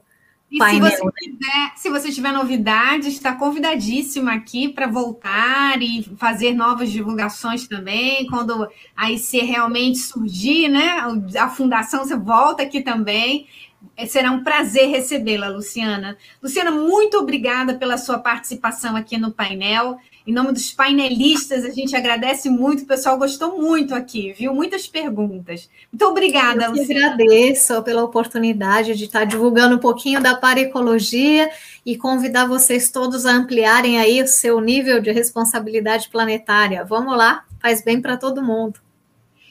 [0.51, 0.91] e painel.
[0.91, 6.91] Se você, tiver, se você tiver novidades, está convidadíssima aqui para voltar e fazer novas
[6.91, 8.27] divulgações também.
[8.27, 11.01] Quando a IC realmente surgir, né?
[11.39, 13.47] A fundação, você volta aqui também.
[13.95, 16.17] É, será um prazer recebê-la, Luciana.
[16.41, 19.97] Luciana, muito obrigada pela sua participação aqui no painel.
[20.27, 22.83] Em nome dos painelistas, a gente agradece muito.
[22.83, 24.55] O pessoal gostou muito aqui, viu?
[24.55, 25.69] Muitas perguntas.
[25.91, 27.13] Muito obrigada, Eu Luciana.
[27.13, 31.49] agradeço pela oportunidade de estar divulgando um pouquinho da parecologia
[31.85, 36.83] e convidar vocês todos a ampliarem aí o seu nível de responsabilidade planetária.
[36.83, 38.84] Vamos lá, faz bem para todo mundo.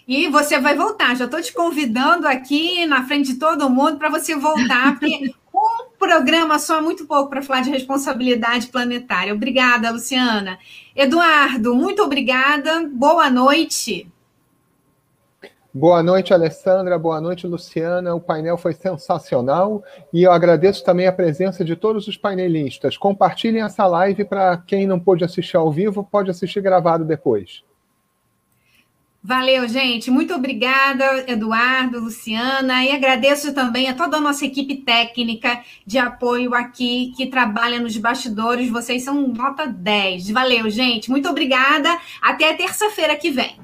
[0.06, 1.16] E você vai voltar.
[1.16, 5.96] Já estou te convidando aqui na frente de todo mundo para você voltar, porque um
[5.98, 9.32] programa só é muito pouco para falar de responsabilidade planetária.
[9.32, 10.58] Obrigada, Luciana.
[10.94, 12.88] Eduardo, muito obrigada.
[12.92, 14.10] Boa noite.
[15.76, 16.96] Boa noite, Alessandra.
[16.96, 18.14] Boa noite, Luciana.
[18.14, 19.82] O painel foi sensacional
[20.12, 22.96] e eu agradeço também a presença de todos os painelistas.
[22.96, 27.64] Compartilhem essa live para quem não pôde assistir ao vivo, pode assistir gravado depois.
[29.26, 30.10] Valeu, gente.
[30.10, 36.54] Muito obrigada, Eduardo, Luciana, e agradeço também a toda a nossa equipe técnica de apoio
[36.54, 38.68] aqui que trabalha nos bastidores.
[38.68, 40.28] Vocês são nota 10.
[40.28, 41.10] Valeu, gente.
[41.10, 41.98] Muito obrigada.
[42.20, 43.56] Até terça-feira que vem.